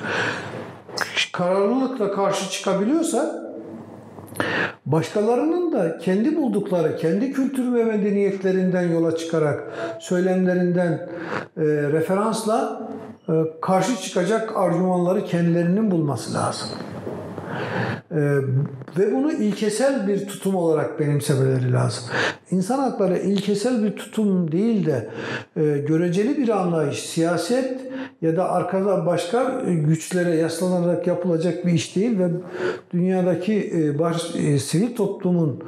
kararlılıkla 1.34 2.12
karşı 2.12 2.51
çıkabiliyorsa 2.51 3.43
başkalarının 4.86 5.72
da 5.72 5.97
kendi 5.97 6.36
buldukları, 6.36 6.97
kendi 6.97 7.34
kültür 7.34 7.74
ve 7.74 7.84
medeniyetlerinden 7.84 8.91
yola 8.91 9.18
çıkarak 9.18 9.64
söylemlerinden 9.99 10.91
e, 11.58 11.64
referansla 11.66 12.88
karşı 13.61 14.01
çıkacak 14.01 14.57
argümanları 14.57 15.26
kendilerinin 15.26 15.91
bulması 15.91 16.34
lazım. 16.34 16.69
Ee, 18.11 18.15
ve 18.97 19.15
bunu 19.15 19.32
ilkesel 19.32 20.07
bir 20.07 20.28
tutum 20.28 20.55
olarak 20.55 20.99
benimsemeleri 20.99 21.74
lazım. 21.74 22.03
İnsan 22.51 22.80
hakları 22.80 23.17
ilkesel 23.17 23.84
bir 23.84 23.95
tutum 23.95 24.51
değil 24.51 24.86
de 24.86 25.09
e, 25.57 25.61
göreceli 25.61 26.38
bir 26.38 26.49
anlayış, 26.49 26.99
siyaset 26.99 27.82
ya 28.21 28.38
da 28.38 28.51
arkada 28.51 29.05
başka 29.05 29.61
güçlere 29.67 30.36
yaslanarak 30.36 31.07
yapılacak 31.07 31.65
bir 31.65 31.74
iş 31.74 31.95
değil 31.95 32.19
ve 32.19 32.30
dünyadaki 32.93 33.71
e, 33.76 33.99
baş, 33.99 34.36
e, 34.36 34.59
sivil 34.59 34.95
toplumun 34.95 35.63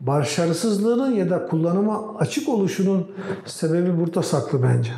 başarısızlığının 0.00 1.14
ya 1.14 1.30
da 1.30 1.46
kullanıma 1.46 2.16
açık 2.18 2.48
oluşunun 2.48 3.10
sebebi 3.44 4.00
burada 4.00 4.22
saklı 4.22 4.62
bence. 4.62 4.90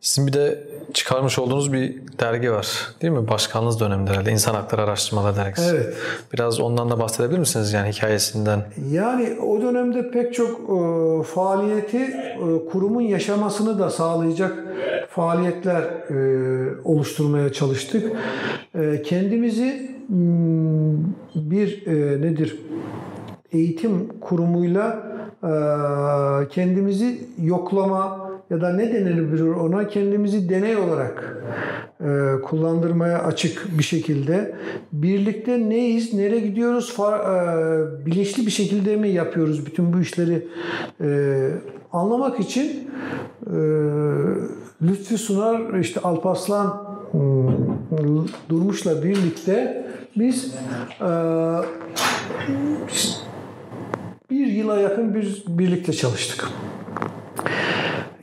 Sizin 0.00 0.26
bir 0.26 0.32
de 0.32 0.73
çıkarmış 0.92 1.38
olduğunuz 1.38 1.72
bir 1.72 1.94
dergi 2.20 2.52
var 2.52 2.94
değil 3.02 3.12
mi? 3.12 3.28
Başkanlığınız 3.28 3.80
döneminde 3.80 4.10
herhalde. 4.10 4.32
İnsan 4.32 4.54
Hakları 4.54 4.82
Araştırmaları 4.82 5.36
Dergisi. 5.36 5.70
Evet. 5.70 5.94
Biraz 6.32 6.60
ondan 6.60 6.90
da 6.90 6.98
bahsedebilir 6.98 7.38
misiniz 7.38 7.72
yani 7.72 7.88
hikayesinden? 7.88 8.62
Yani 8.90 9.36
o 9.40 9.62
dönemde 9.62 10.10
pek 10.10 10.34
çok 10.34 10.50
e, 10.50 11.22
faaliyeti 11.22 11.98
e, 11.98 12.70
kurumun 12.72 13.00
yaşamasını 13.00 13.78
da 13.78 13.90
sağlayacak 13.90 14.64
faaliyetler 15.10 15.82
e, 15.82 16.16
oluşturmaya 16.84 17.52
çalıştık. 17.52 18.12
E, 18.74 19.02
kendimizi 19.02 19.90
m, 20.08 20.96
bir 21.34 21.86
e, 21.86 22.20
nedir? 22.22 22.58
Eğitim 23.52 24.20
kurumuyla 24.20 25.02
e, 25.42 25.52
kendimizi 26.48 27.20
yoklama, 27.42 28.23
ya 28.50 28.60
da 28.60 28.72
ne 28.72 28.92
denilir 28.92 29.40
ona? 29.40 29.88
Kendimizi 29.88 30.48
deney 30.48 30.76
olarak 30.76 31.42
e, 32.00 32.40
kullandırmaya 32.42 33.22
açık 33.22 33.78
bir 33.78 33.82
şekilde. 33.82 34.54
Birlikte 34.92 35.68
neyiz, 35.68 36.14
nereye 36.14 36.40
gidiyoruz, 36.40 36.92
far, 36.92 37.18
e, 37.18 38.06
bilinçli 38.06 38.46
bir 38.46 38.50
şekilde 38.50 38.96
mi 38.96 39.08
yapıyoruz 39.08 39.66
bütün 39.66 39.92
bu 39.92 40.00
işleri? 40.00 40.48
E, 41.00 41.48
anlamak 41.92 42.40
için 42.40 42.90
e, 43.46 43.56
Lütfü 44.82 45.18
Sunar, 45.18 45.78
işte 45.78 46.00
Alpaslan 46.00 46.84
e, 47.14 47.18
Durmuş'la 48.48 49.04
birlikte 49.04 49.86
biz 50.16 50.54
e, 51.00 51.08
bir 54.30 54.46
yıla 54.46 54.80
yakın 54.80 55.14
bir 55.14 55.44
birlikte 55.48 55.92
çalıştık. 55.92 56.48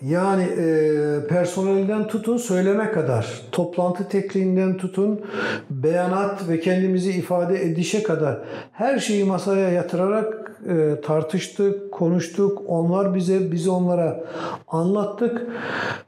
Yani 0.01 0.43
e, 0.43 1.27
personelden 1.29 2.07
tutun 2.07 2.37
söyleme 2.37 2.91
kadar, 2.91 3.41
toplantı 3.51 4.09
tekniğinden 4.09 4.77
tutun 4.77 5.21
beyanat 5.69 6.49
ve 6.49 6.59
kendimizi 6.59 7.11
ifade 7.11 7.63
edişe 7.63 8.03
kadar 8.03 8.39
her 8.71 8.99
şeyi 8.99 9.23
masaya 9.23 9.69
yatırarak 9.69 10.50
e, 10.69 11.01
tartıştık, 11.01 11.91
konuştuk. 11.91 12.61
Onlar 12.67 13.15
bize, 13.15 13.51
biz 13.51 13.67
onlara 13.67 14.23
anlattık 14.67 15.47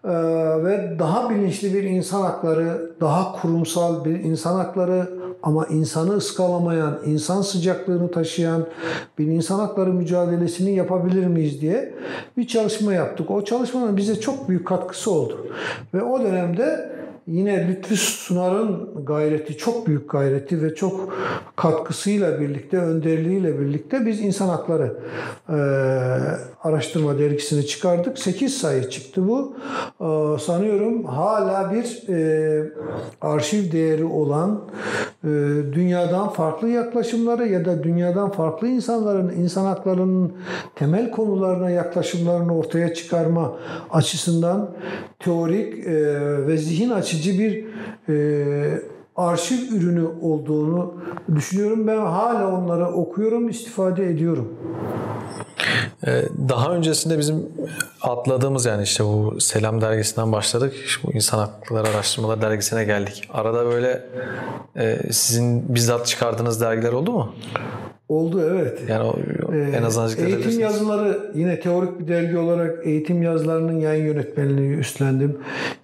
e, 0.04 0.14
ve 0.64 0.96
daha 1.00 1.30
bilinçli 1.30 1.74
bir 1.74 1.84
insan 1.84 2.22
hakları, 2.22 2.92
daha 3.02 3.42
kurumsal 3.42 4.06
bir 4.06 4.20
insan 4.20 4.56
hakları 4.56 5.10
ama 5.44 5.66
insanı 5.66 6.14
ıskalamayan, 6.14 7.00
insan 7.06 7.42
sıcaklığını 7.42 8.12
taşıyan 8.12 8.66
bir 9.18 9.28
insan 9.28 9.60
hakları 9.60 9.94
mücadelesini 9.94 10.76
yapabilir 10.76 11.28
miyiz 11.28 11.62
diye 11.62 11.94
bir 12.38 12.48
çalışma 12.48 12.94
yaptık. 12.94 13.32
O 13.32 13.44
çalışmanın 13.44 13.98
bize 13.98 14.20
çok 14.20 14.50
büyük 14.50 14.68
katkısı 14.68 15.12
oldu. 15.12 15.48
Ve 15.94 16.04
o 16.04 16.20
dönemde 16.20 16.94
yine 17.28 17.68
Lütfü 17.68 17.96
Sunar'ın 17.98 19.06
gayreti, 19.06 19.58
çok 19.58 19.88
büyük 19.88 20.10
gayreti 20.10 20.64
ve 20.64 20.76
çok 20.76 21.14
katkısıyla 21.56 22.42
birlikte, 22.42 22.78
önderliğiyle 22.78 23.60
birlikte 23.60 24.06
biz 24.06 24.20
insan 24.22 24.50
hakları 24.50 24.98
e, 25.50 25.54
araştırma 26.64 27.20
dergisini 27.20 27.66
çıkardık. 27.66 28.20
8 28.20 28.58
sayı 28.58 28.90
çıktı 28.90 29.28
bu. 29.28 29.56
E, 30.02 30.40
sanıyorum 30.40 31.06
hala 31.06 31.74
bir 31.74 32.10
e, 32.10 32.72
arşiv 33.22 33.72
değeri 33.72 34.06
olan 34.06 34.62
dünyadan 35.74 36.30
farklı 36.30 36.70
yaklaşımları 36.70 37.48
ya 37.48 37.66
da 37.66 37.84
dünyadan 37.84 38.32
farklı 38.32 38.68
insanların 38.68 39.30
insan 39.30 39.66
haklarının 39.66 40.34
temel 40.76 41.12
konularına 41.12 41.70
yaklaşımlarını 41.70 42.58
ortaya 42.58 42.94
çıkarma 42.94 43.54
açısından 43.92 44.70
teorik 45.20 45.88
e, 45.88 45.94
ve 46.48 46.58
zihin 46.58 46.90
açıcı 46.90 47.40
bir 47.40 47.66
e, 48.10 48.82
arşiv 49.16 49.76
ürünü 49.76 50.06
olduğunu 50.22 50.94
düşünüyorum. 51.36 51.88
Ben 51.88 51.98
hala 51.98 52.58
onları 52.58 52.88
okuyorum, 52.88 53.50
istifade 53.50 54.10
ediyorum. 54.10 54.54
Ee, 56.08 56.24
daha 56.50 56.72
öncesinde 56.72 57.20
bizim 57.20 57.50
atladığımız 58.02 58.66
yani 58.66 58.84
işte 58.84 59.04
bu 59.04 59.38
Selam 59.40 59.82
dergisinden 59.82 60.32
başladık. 60.32 60.74
Bu 61.04 61.14
İnsan 61.14 61.38
Hakları 61.38 61.88
Araştırmaları 61.88 62.42
dergisine 62.42 62.84
geldik. 62.84 63.30
Arada 63.34 63.66
böyle 63.66 64.06
e, 64.76 65.00
sizin 65.12 65.76
bizzat 65.76 66.08
çıkardığınız 66.08 66.62
dergiler 66.62 66.92
oldu 66.92 67.12
mu? 67.12 67.36
Oldu 68.14 68.42
evet. 68.52 68.80
Yani 68.90 69.04
o, 69.04 69.16
en 69.78 69.84
azından 69.84 70.10
Ee. 70.10 70.26
Eğitim 70.26 70.60
yazıları 70.60 71.32
yine 71.36 71.60
teorik 71.60 72.00
bir 72.00 72.08
dergi 72.08 72.38
olarak 72.38 72.88
eğitim 72.88 73.22
yazılarının 73.22 73.80
yayın 73.80 74.06
yönetmenliğini 74.06 74.76
üstlendim. 74.76 75.38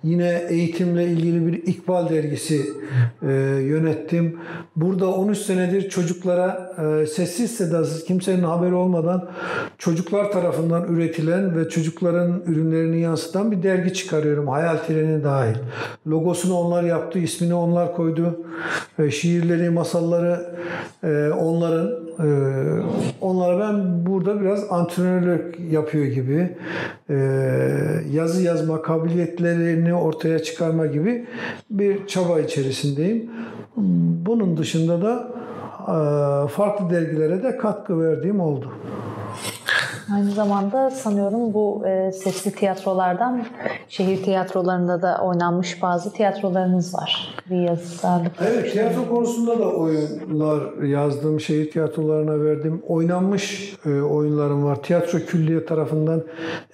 Yine 0.03 0.41
eğitimle 0.49 1.05
ilgili 1.05 1.47
bir 1.47 1.53
İkbal 1.53 2.09
dergisi 2.09 2.61
e, 3.21 3.32
yönettim. 3.61 4.39
Burada 4.75 5.07
13 5.07 5.38
senedir 5.38 5.89
çocuklara 5.89 6.73
e, 7.01 7.05
sessiz 7.05 7.57
sedasız 7.57 8.03
kimsenin 8.03 8.43
haberi 8.43 8.73
olmadan 8.73 9.30
çocuklar 9.77 10.32
tarafından 10.32 10.93
üretilen 10.93 11.57
ve 11.57 11.69
çocukların 11.69 12.43
ürünlerini 12.45 13.01
yansıtan 13.01 13.51
bir 13.51 13.63
dergi 13.63 13.93
çıkarıyorum. 13.93 14.47
Hayal 14.47 14.77
treni 14.77 15.23
dahil. 15.23 15.55
Logosunu 16.07 16.53
onlar 16.53 16.84
yaptı, 16.84 17.19
ismini 17.19 17.53
onlar 17.53 17.95
koydu. 17.95 18.45
E, 18.99 19.11
şiirleri, 19.11 19.69
masalları 19.69 20.45
e, 21.03 21.30
onların 21.30 22.09
ee, 22.20 22.24
onlara 23.22 23.59
ben 23.59 24.05
burada 24.05 24.41
biraz 24.41 24.72
antrenörlük 24.72 25.59
yapıyor 25.72 26.05
gibi 26.05 26.55
e, 27.09 27.15
yazı 28.11 28.43
yazma 28.43 28.82
kabiliyetlerini 28.82 29.93
ortaya 29.93 30.39
çıkarma 30.39 30.86
gibi 30.86 31.26
bir 31.70 32.07
çaba 32.07 32.39
içerisindeyim. 32.39 33.30
Bunun 34.26 34.57
dışında 34.57 35.01
da 35.01 35.28
e, 35.82 36.47
farklı 36.47 36.89
dergilere 36.89 37.43
de 37.43 37.57
katkı 37.57 37.99
verdiğim 37.99 38.39
oldu. 38.39 38.72
Aynı 40.14 40.32
zamanda 40.32 40.91
sanıyorum 40.91 41.53
bu 41.53 41.88
e, 41.88 42.12
sesli 42.12 42.51
tiyatrolardan 42.51 43.45
şehir 43.89 44.24
tiyatrolarında 44.24 45.01
da 45.01 45.20
oynanmış 45.24 45.82
bazı 45.82 46.14
tiyatrolarınız 46.14 46.95
var. 46.95 47.36
Bir 47.49 47.55
yazılarlık. 47.55 48.32
Evet, 48.41 48.72
tiyatro 48.72 49.10
konusunda 49.10 49.60
da 49.60 49.72
oyunlar 49.72 50.84
yazdım. 50.84 51.39
Şehir 51.39 51.72
tiyatrolarına 51.72 52.43
verdim. 52.43 52.82
Oynanmış 52.88 53.76
e, 53.86 54.01
oyunlarım 54.01 54.64
var. 54.64 54.84
Tiyatro 54.84 55.20
Külliye 55.20 55.66
tarafından 55.66 56.24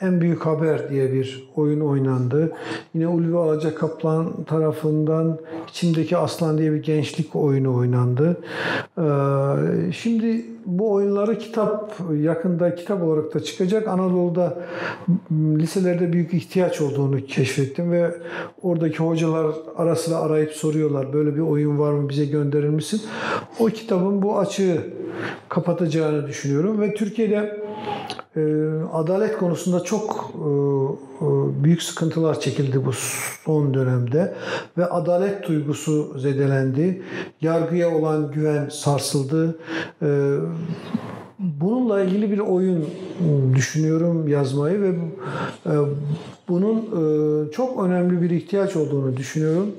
En 0.01 0.21
Büyük 0.21 0.45
Haber 0.45 0.89
diye 0.89 1.13
bir 1.13 1.49
oyun 1.55 1.79
oynandı. 1.79 2.51
Yine 2.93 3.07
Ulvi 3.07 3.37
Alaca 3.37 3.75
Kaplan 3.75 4.43
tarafından 4.43 5.37
İçimdeki 5.69 6.17
Aslan 6.17 6.57
diye 6.57 6.71
bir 6.71 6.83
gençlik 6.83 7.35
oyunu 7.35 7.77
oynandı. 7.77 8.37
E, 8.97 9.05
şimdi 9.91 10.54
bu 10.65 10.91
oyunları 10.93 11.37
kitap 11.37 11.93
yakında 12.21 12.75
kitap 12.75 13.03
olarak 13.03 13.33
da 13.33 13.39
çıkacak. 13.39 13.87
Anadolu'da 13.87 14.57
liselerde 15.31 16.13
büyük 16.13 16.33
ihtiyaç 16.33 16.81
olduğunu 16.81 17.25
keşfettim 17.25 17.91
ve 17.91 18.15
oradaki 18.61 18.97
hocalar 18.97 19.55
ara 19.77 19.95
arayıp 20.17 20.51
soruyorlar 20.51 21.13
böyle 21.13 21.35
bir 21.35 21.41
oyun 21.41 21.79
var 21.79 21.93
mı 21.93 22.09
bize 22.09 22.25
gönderir 22.25 22.69
misin? 22.69 23.01
O 23.59 23.65
kitabın 23.65 24.21
bu 24.21 24.39
açığı 24.39 24.77
kapatacağını 25.49 26.27
düşünüyorum 26.27 26.81
ve 26.81 26.93
Türkiye'de 26.93 27.64
e, 28.35 28.41
adalet 28.93 29.37
konusunda 29.37 29.83
çok 29.83 30.33
e, 30.35 30.47
e, 31.25 31.63
büyük 31.63 31.83
sıkıntılar 31.83 32.39
çekildi 32.39 32.85
bu 32.85 32.91
son 33.45 33.73
dönemde 33.73 34.33
ve 34.77 34.85
adalet 34.85 35.47
duygusu 35.47 36.19
zedelendi. 36.19 37.01
Yargıya 37.41 37.95
olan 37.95 38.31
güven 38.31 38.69
sarsıldı. 38.69 39.59
E, 40.01 40.37
Bununla 41.39 42.01
ilgili 42.01 42.31
bir 42.31 42.39
oyun 42.39 42.85
düşünüyorum 43.55 44.27
yazmayı 44.27 44.81
ve 44.81 44.87
e, 45.65 45.73
bunun 46.49 46.77
e, 46.77 47.51
çok 47.51 47.83
önemli 47.83 48.21
bir 48.21 48.29
ihtiyaç 48.29 48.75
olduğunu 48.75 49.17
düşünüyorum. 49.17 49.71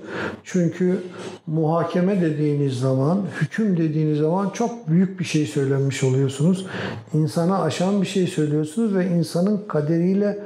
Çünkü 0.44 0.98
muhakeme 1.46 2.20
dediğiniz 2.20 2.80
zaman, 2.80 3.18
hüküm 3.40 3.76
dediğiniz 3.76 4.18
zaman 4.18 4.50
çok 4.50 4.88
büyük 4.88 5.20
bir 5.20 5.24
şey 5.24 5.46
söylenmiş 5.46 6.04
oluyorsunuz. 6.04 6.66
İnsana 7.14 7.62
aşan 7.62 8.02
bir 8.02 8.06
şey 8.06 8.26
söylüyorsunuz 8.26 8.94
ve 8.94 9.06
insanın 9.06 9.62
kaderiyle 9.68 10.38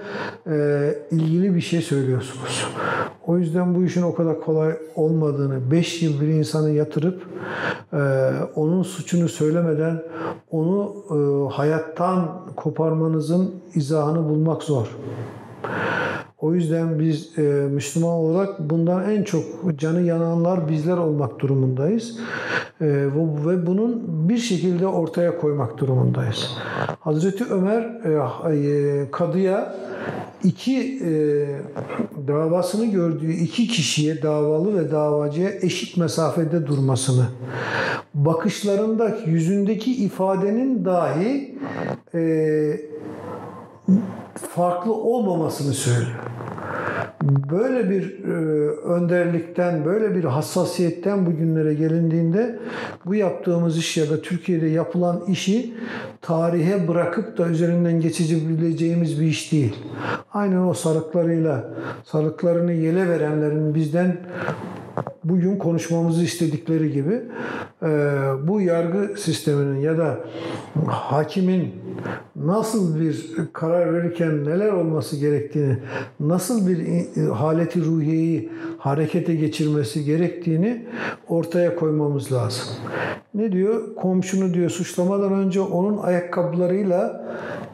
e, 0.47 0.95
ilgili 1.11 1.55
bir 1.55 1.61
şey 1.61 1.81
söylüyorsunuz. 1.81 2.67
O 3.27 3.39
yüzden 3.39 3.75
bu 3.75 3.85
işin 3.85 4.03
o 4.03 4.15
kadar 4.15 4.41
kolay 4.41 4.75
olmadığını, 4.95 5.71
5 5.71 6.03
yıl 6.03 6.21
bir 6.21 6.27
insanı 6.27 6.71
yatırıp 6.71 7.23
onun 8.55 8.83
suçunu 8.83 9.29
söylemeden 9.29 10.03
onu 10.51 10.95
hayattan 11.53 12.41
koparmanızın 12.57 13.55
izahını 13.75 14.29
bulmak 14.29 14.63
zor. 14.63 14.87
O 16.39 16.55
yüzden 16.55 16.99
biz 16.99 17.39
e, 17.39 17.43
Müslüman 17.71 18.11
olarak 18.11 18.71
bundan 18.71 19.11
en 19.11 19.23
çok 19.23 19.45
canı 19.77 20.03
yananlar 20.03 20.69
bizler 20.69 20.97
olmak 20.97 21.39
durumundayız. 21.41 22.19
E, 22.81 22.87
ve, 23.47 23.67
bunun 23.67 24.03
bir 24.29 24.39
şekilde 24.39 24.87
ortaya 24.87 25.39
koymak 25.39 25.79
durumundayız. 25.79 26.57
Hazreti 27.01 27.45
Ömer 27.45 27.83
e, 27.83 28.57
e, 28.57 29.11
kadıya 29.11 29.75
iki 30.45 31.01
e, 31.05 31.11
davasını 32.29 32.87
gördüğü 32.87 33.33
iki 33.33 33.69
kişiye 33.69 34.23
davalı 34.23 34.79
ve 34.79 34.91
davacıya 34.91 35.51
eşit 35.63 35.97
mesafede 35.97 36.67
durmasını 36.67 37.27
bakışlarında 38.15 39.17
yüzündeki 39.27 40.05
ifadenin 40.05 40.85
dahi 40.85 41.59
e, 42.15 42.21
farklı 44.55 44.95
olmamasını 44.95 45.73
söylüyor. 45.73 46.19
Böyle 47.51 47.91
bir 47.91 48.25
e, 48.25 48.31
önderlikten, 48.71 49.85
böyle 49.85 50.15
bir 50.15 50.25
hassasiyetten 50.25 51.27
bugünlere 51.27 51.75
gelindiğinde 51.75 52.59
bu 53.07 53.15
yaptığımız 53.15 53.79
iş 53.79 53.97
ya 53.97 54.11
da 54.11 54.23
Türkiye'de 54.23 54.67
yapılan 54.67 55.21
işi 55.29 55.75
tarihe 56.21 56.89
bırakıp 56.89 57.39
da 57.39 57.49
üzerinden 57.49 58.01
geçebileceğimiz 58.01 59.21
bir 59.21 59.27
iş 59.27 59.53
değil. 59.53 59.77
Aynen 60.33 60.67
o 60.67 60.75
sarıklarıyla, 60.75 61.65
sarıklarını 62.05 62.73
yele 62.73 63.09
verenlerin 63.09 63.75
bizden 63.75 64.17
bugün 65.25 65.59
konuşmamızı 65.59 66.25
istedikleri 66.25 66.93
gibi 66.93 67.23
e, 67.83 67.89
bu 68.49 68.61
yargı 68.61 69.15
sisteminin 69.19 69.81
ya 69.81 69.99
da 69.99 70.21
hakimin 70.87 71.75
nasıl 72.37 73.01
bir 73.01 73.31
karar 73.53 73.95
verirken 73.95 74.45
neler 74.45 74.73
olması 74.73 75.17
gerektiğini, 75.17 75.77
nasıl 76.21 76.69
bir 76.69 77.07
haleti 77.29 77.85
ruhiyeyi 77.85 78.53
harekete 78.79 79.35
geçirmesi 79.35 80.05
gerektiğini 80.05 80.87
ortaya 81.29 81.77
koymamız 81.77 82.33
lazım. 82.33 82.69
Ne 83.35 83.53
diyor? 83.53 83.95
Komşunu 83.95 84.55
diyor 84.55 84.71
suçlamadan 84.71 85.33
önce 85.33 85.61
onun 85.61 85.99
ayakkabılarıyla 85.99 87.25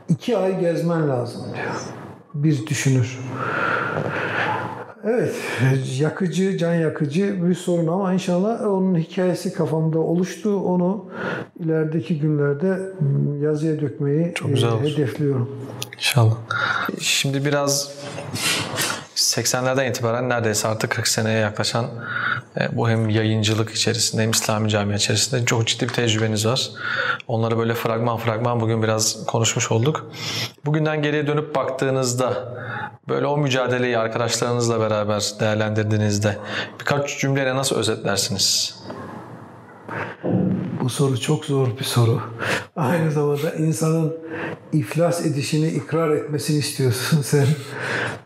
iki 0.08 0.36
ay 0.36 0.60
gezmen 0.60 1.08
lazım 1.08 1.42
diyor. 1.54 1.74
Bir 2.34 2.66
düşünür. 2.66 3.18
Evet, 5.06 5.34
yakıcı, 6.00 6.58
can 6.58 6.74
yakıcı 6.74 7.46
bir 7.48 7.54
sorun 7.54 7.86
ama 7.86 8.12
inşallah 8.12 8.60
onun 8.66 8.98
hikayesi 8.98 9.52
kafamda 9.52 9.98
oluştu. 9.98 10.56
Onu 10.60 11.04
ilerideki 11.60 12.18
günlerde 12.18 12.78
yazıya 13.40 13.80
dökmeyi 13.80 14.32
Çok 14.34 14.48
güzel 14.48 14.70
olur. 14.70 14.80
hedefliyorum. 14.84 15.50
İnşallah. 15.96 16.36
Şimdi 17.00 17.44
biraz 17.44 17.92
80'lerden 19.26 19.90
itibaren 19.90 20.28
neredeyse 20.28 20.68
artık 20.68 20.90
40 20.90 21.08
seneye 21.08 21.38
yaklaşan 21.38 21.86
e, 22.60 22.76
bu 22.76 22.90
hem 22.90 23.08
yayıncılık 23.10 23.70
içerisinde 23.70 24.22
hem 24.22 24.30
İslami 24.30 24.68
camia 24.68 24.96
içerisinde 24.96 25.44
çok 25.44 25.66
ciddi 25.66 25.88
bir 25.88 25.92
tecrübeniz 25.92 26.46
var. 26.46 26.70
Onları 27.28 27.58
böyle 27.58 27.74
fragman 27.74 28.16
fragman 28.16 28.60
bugün 28.60 28.82
biraz 28.82 29.26
konuşmuş 29.26 29.72
olduk. 29.72 30.10
Bugünden 30.64 31.02
geriye 31.02 31.26
dönüp 31.26 31.54
baktığınızda 31.54 32.54
böyle 33.08 33.26
o 33.26 33.36
mücadeleyi 33.36 33.98
arkadaşlarınızla 33.98 34.80
beraber 34.80 35.32
değerlendirdiğinizde 35.40 36.36
birkaç 36.80 37.18
cümleyle 37.20 37.54
nasıl 37.54 37.76
özetlersiniz? 37.76 38.76
Bu 40.86 40.90
soru 40.90 41.20
çok 41.20 41.44
zor 41.44 41.68
bir 41.78 41.84
soru. 41.84 42.20
Aynı 42.76 43.10
zamanda 43.10 43.54
insanın 43.54 44.16
iflas 44.72 45.26
edişini 45.26 45.68
ikrar 45.68 46.10
etmesini 46.10 46.58
istiyorsun 46.58 47.20
sen. 47.24 47.46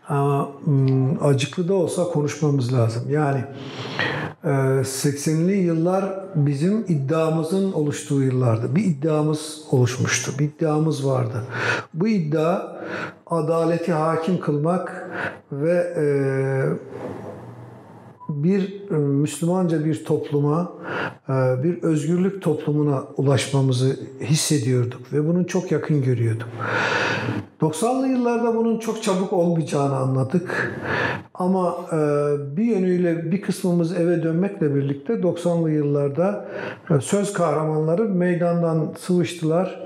Ama 0.09 0.51
hmm, 0.63 1.23
acıklı 1.23 1.67
da 1.67 1.73
olsa 1.73 2.03
konuşmamız 2.03 2.73
lazım. 2.73 3.03
Yani 3.09 3.43
e, 4.43 4.47
80'li 4.47 5.57
yıllar 5.57 6.05
bizim 6.35 6.85
iddiamızın 6.87 7.71
oluştuğu 7.71 8.23
yıllardı. 8.23 8.75
Bir 8.75 8.83
iddiamız 8.83 9.61
oluşmuştu. 9.71 10.31
Bir 10.39 10.45
iddiamız 10.45 11.07
vardı. 11.07 11.43
Bu 11.93 12.07
iddia 12.07 12.61
adaleti 13.27 13.93
hakim 13.93 14.39
kılmak 14.39 15.09
ve 15.51 15.93
e, 15.97 16.03
bir 18.35 18.81
e, 18.91 18.93
Müslümanca 18.93 19.85
bir 19.85 20.05
topluma, 20.05 20.71
e, 21.29 21.33
bir 21.63 21.83
özgürlük 21.83 22.41
toplumuna 22.41 23.03
ulaşmamızı 23.17 23.99
hissediyorduk 24.21 25.13
ve 25.13 25.27
bunun 25.27 25.43
çok 25.43 25.71
yakın 25.71 26.03
görüyorduk. 26.03 26.47
90'lı 27.61 28.07
yıllarda 28.07 28.55
bunun 28.55 28.79
çok 28.79 29.03
çabuk 29.03 29.33
olmayacağını 29.33 29.95
anladık. 29.95 30.79
Ama 31.33 31.75
e, 31.91 31.97
bir 32.57 32.63
yönüyle 32.63 33.31
bir 33.31 33.41
kısmımız 33.41 33.99
eve 33.99 34.23
dönmekle 34.23 34.75
birlikte 34.75 35.13
90'lı 35.13 35.71
yıllarda 35.71 36.45
söz 37.01 37.33
kahramanları 37.33 38.09
meydandan 38.09 38.93
sıvıştılar. 38.99 39.81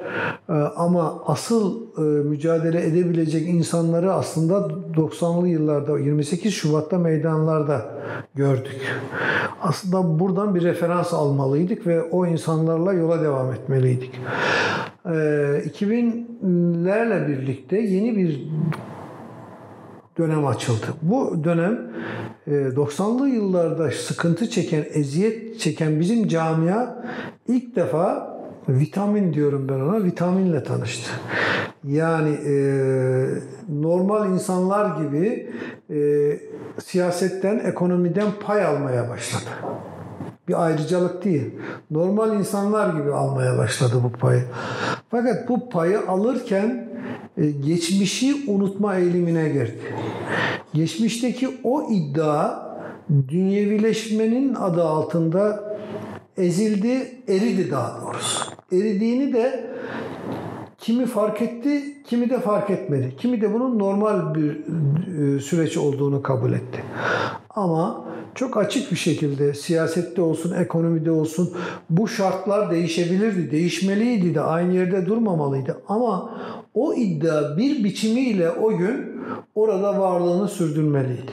Ama 0.75 1.23
asıl 1.25 1.97
mücadele 2.23 2.85
edebilecek 2.85 3.47
insanları 3.47 4.13
aslında 4.13 4.55
90'lı 4.95 5.47
yıllarda 5.47 5.99
28 5.99 6.53
Şubat'ta 6.53 6.97
meydanlarda 6.97 7.85
gördük. 8.35 8.81
Aslında 9.61 10.19
buradan 10.19 10.55
bir 10.55 10.61
referans 10.61 11.13
almalıydık 11.13 11.87
ve 11.87 12.03
o 12.03 12.25
insanlarla 12.25 12.93
yola 12.93 13.21
devam 13.21 13.53
etmeliydik. 13.53 14.21
E, 15.05 15.09
2000'lerle 15.09 17.27
birlikte 17.27 17.77
yeni 17.77 18.17
bir 18.17 18.47
dönem 20.17 20.47
açıldı. 20.47 20.85
Bu 21.01 21.43
dönem 21.43 21.91
e, 22.47 22.51
90'lı 22.51 23.29
yıllarda 23.29 23.91
sıkıntı 23.91 24.49
çeken, 24.49 24.85
eziyet 24.93 25.59
çeken 25.59 25.99
bizim 25.99 26.27
camia 26.27 27.03
ilk 27.47 27.75
defa 27.75 28.35
vitamin 28.69 29.33
diyorum 29.33 29.69
ben 29.69 29.79
ona, 29.79 30.03
vitaminle 30.03 30.63
tanıştı. 30.63 31.11
Yani 31.87 32.29
e, 32.29 32.55
normal 33.69 34.31
insanlar 34.31 35.01
gibi 35.03 35.51
e, 35.89 35.99
siyasetten, 36.83 37.59
ekonomiden 37.59 38.27
pay 38.45 38.65
almaya 38.65 39.09
başladı. 39.09 39.49
Bir 40.47 40.65
ayrıcalık 40.65 41.25
değil. 41.25 41.55
Normal 41.91 42.35
insanlar 42.35 42.93
gibi 42.93 43.11
almaya 43.13 43.57
başladı 43.57 43.93
bu 44.03 44.11
payı. 44.11 44.43
Fakat 45.11 45.49
bu 45.49 45.69
payı 45.69 45.99
alırken 46.07 46.89
e, 47.37 47.51
geçmişi 47.51 48.35
unutma 48.47 48.95
eğilimine 48.95 49.49
girdi. 49.49 49.79
Geçmişteki 50.73 51.49
o 51.63 51.91
iddia 51.91 52.65
dünyevileşmenin 53.29 54.55
adı 54.55 54.83
altında 54.83 55.75
ezildi, 56.37 57.21
eridi 57.27 57.71
daha 57.71 58.01
doğrusu. 58.01 58.51
Eridiğini 58.71 59.33
de 59.33 59.75
kimi 60.85 61.05
fark 61.05 61.41
etti, 61.41 61.83
kimi 62.03 62.29
de 62.29 62.39
fark 62.39 62.69
etmedi. 62.69 63.13
Kimi 63.17 63.41
de 63.41 63.53
bunun 63.53 63.79
normal 63.79 64.35
bir 64.35 64.51
e, 64.51 65.39
süreç 65.39 65.77
olduğunu 65.77 66.21
kabul 66.21 66.53
etti. 66.53 66.83
Ama 67.49 68.05
çok 68.35 68.57
açık 68.57 68.91
bir 68.91 68.97
şekilde 68.97 69.53
siyasette 69.53 70.21
olsun, 70.21 70.53
ekonomide 70.53 71.11
olsun 71.11 71.53
bu 71.89 72.07
şartlar 72.07 72.71
değişebilirdi, 72.71 73.51
değişmeliydi 73.51 74.35
de 74.35 74.41
aynı 74.41 74.73
yerde 74.73 75.05
durmamalıydı. 75.05 75.81
Ama 75.87 76.39
o 76.73 76.93
iddia 76.93 77.57
bir 77.57 77.83
biçimiyle 77.83 78.51
o 78.51 78.77
gün 78.77 79.21
orada 79.55 79.99
varlığını 79.99 80.47
sürdürmeliydi. 80.47 81.31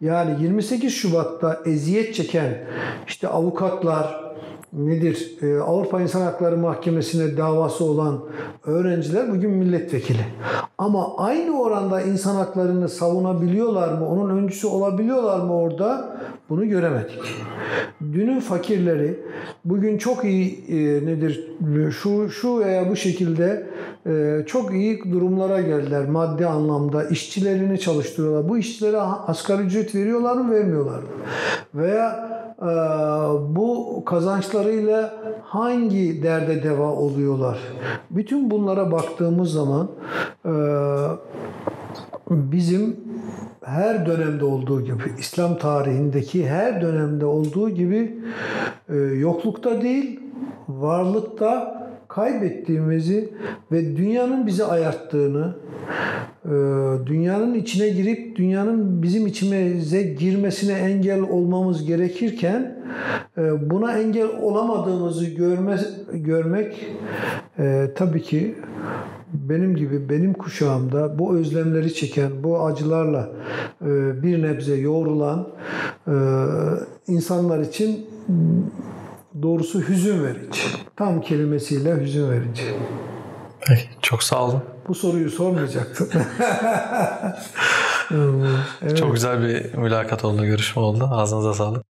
Yani 0.00 0.42
28 0.42 0.94
Şubat'ta 0.94 1.60
eziyet 1.66 2.14
çeken 2.14 2.58
işte 3.06 3.28
avukatlar, 3.28 4.25
nedir? 4.76 5.38
Ee, 5.42 5.58
Avrupa 5.58 6.00
İnsan 6.00 6.20
Hakları 6.20 6.56
Mahkemesi'ne 6.56 7.36
davası 7.36 7.84
olan 7.84 8.20
öğrenciler 8.66 9.30
bugün 9.30 9.50
milletvekili. 9.50 10.24
Ama 10.78 11.16
aynı 11.16 11.60
oranda 11.60 12.00
insan 12.00 12.34
haklarını 12.34 12.88
savunabiliyorlar 12.88 13.92
mı? 13.92 14.08
Onun 14.08 14.36
öncüsü 14.36 14.66
olabiliyorlar 14.66 15.40
mı 15.40 15.56
orada? 15.56 16.16
Bunu 16.48 16.68
göremedik. 16.68 17.20
Dünün 18.00 18.40
fakirleri 18.40 19.20
bugün 19.64 19.98
çok 19.98 20.24
iyi 20.24 20.64
e, 20.68 21.06
nedir? 21.06 21.50
Şu 22.02 22.30
şu 22.30 22.58
veya 22.58 22.90
bu 22.90 22.96
şekilde 22.96 23.66
e, 24.06 24.42
çok 24.46 24.74
iyi 24.74 25.12
durumlara 25.12 25.60
geldiler 25.60 26.08
maddi 26.08 26.46
anlamda. 26.46 27.04
işçilerini 27.04 27.80
çalıştırıyorlar. 27.80 28.48
Bu 28.48 28.58
işçilere 28.58 29.00
asgari 29.00 29.62
ücret 29.62 29.94
veriyorlar 29.94 30.36
mı, 30.36 30.54
vermiyorlar 30.54 30.98
mı? 30.98 31.08
Veya 31.74 32.36
bu 33.56 34.02
kazançlarıyla 34.06 35.14
hangi 35.42 36.22
derde 36.22 36.62
deva 36.62 36.92
oluyorlar? 36.92 37.58
Bütün 38.10 38.50
bunlara 38.50 38.92
baktığımız 38.92 39.52
zaman 39.52 39.88
e, 40.44 40.52
bizim 42.30 42.96
her 43.64 44.06
dönemde 44.06 44.44
olduğu 44.44 44.84
gibi 44.84 45.02
İslam 45.18 45.58
tarihindeki 45.58 46.48
her 46.48 46.80
dönemde 46.80 47.26
olduğu 47.26 47.70
gibi 47.70 48.18
e, 48.88 48.96
yoklukta 48.96 49.82
değil 49.82 50.20
varlıkta 50.68 51.76
kaybettiğimizi 52.08 53.34
ve 53.72 53.96
dünyanın 53.96 54.46
bizi 54.46 54.64
ayarttığını, 54.64 55.54
dünyanın 57.06 57.54
içine 57.54 57.88
girip 57.88 58.36
dünyanın 58.36 59.02
bizim 59.02 59.26
içimize 59.26 60.02
girmesine 60.02 60.72
engel 60.72 61.20
olmamız 61.20 61.84
gerekirken 61.84 62.84
e, 63.38 63.70
buna 63.70 63.98
engel 63.98 64.28
olamadığımızı 64.42 65.24
görme, 65.24 65.78
görmek 66.12 66.86
e, 67.58 67.90
tabii 67.96 68.22
ki 68.22 68.54
benim 69.32 69.76
gibi 69.76 70.08
benim 70.08 70.32
kuşağımda 70.32 71.18
bu 71.18 71.36
özlemleri 71.36 71.94
çeken, 71.94 72.30
bu 72.44 72.64
acılarla 72.64 73.32
bir 74.22 74.42
nebze 74.42 74.76
yoğrulan 74.76 75.48
insanlar 77.06 77.60
için 77.60 78.06
doğrusu 79.42 79.88
hüzün 79.88 80.24
verici. 80.24 80.60
Tam 80.96 81.20
kelimesiyle 81.20 82.00
hüzün 82.00 82.30
verici. 82.30 82.62
Peki, 83.60 83.82
çok 84.02 84.22
sağ 84.22 84.44
olun. 84.44 84.62
Bu 84.88 84.94
soruyu 84.94 85.30
sormayacaktım. 85.30 86.08
evet. 88.82 88.96
Çok 88.96 89.14
güzel 89.14 89.42
bir 89.42 89.74
mülakat 89.74 90.24
oldu, 90.24 90.44
görüşme 90.44 90.82
oldu. 90.82 91.08
Ağzınıza 91.12 91.54
sağlık. 91.54 91.95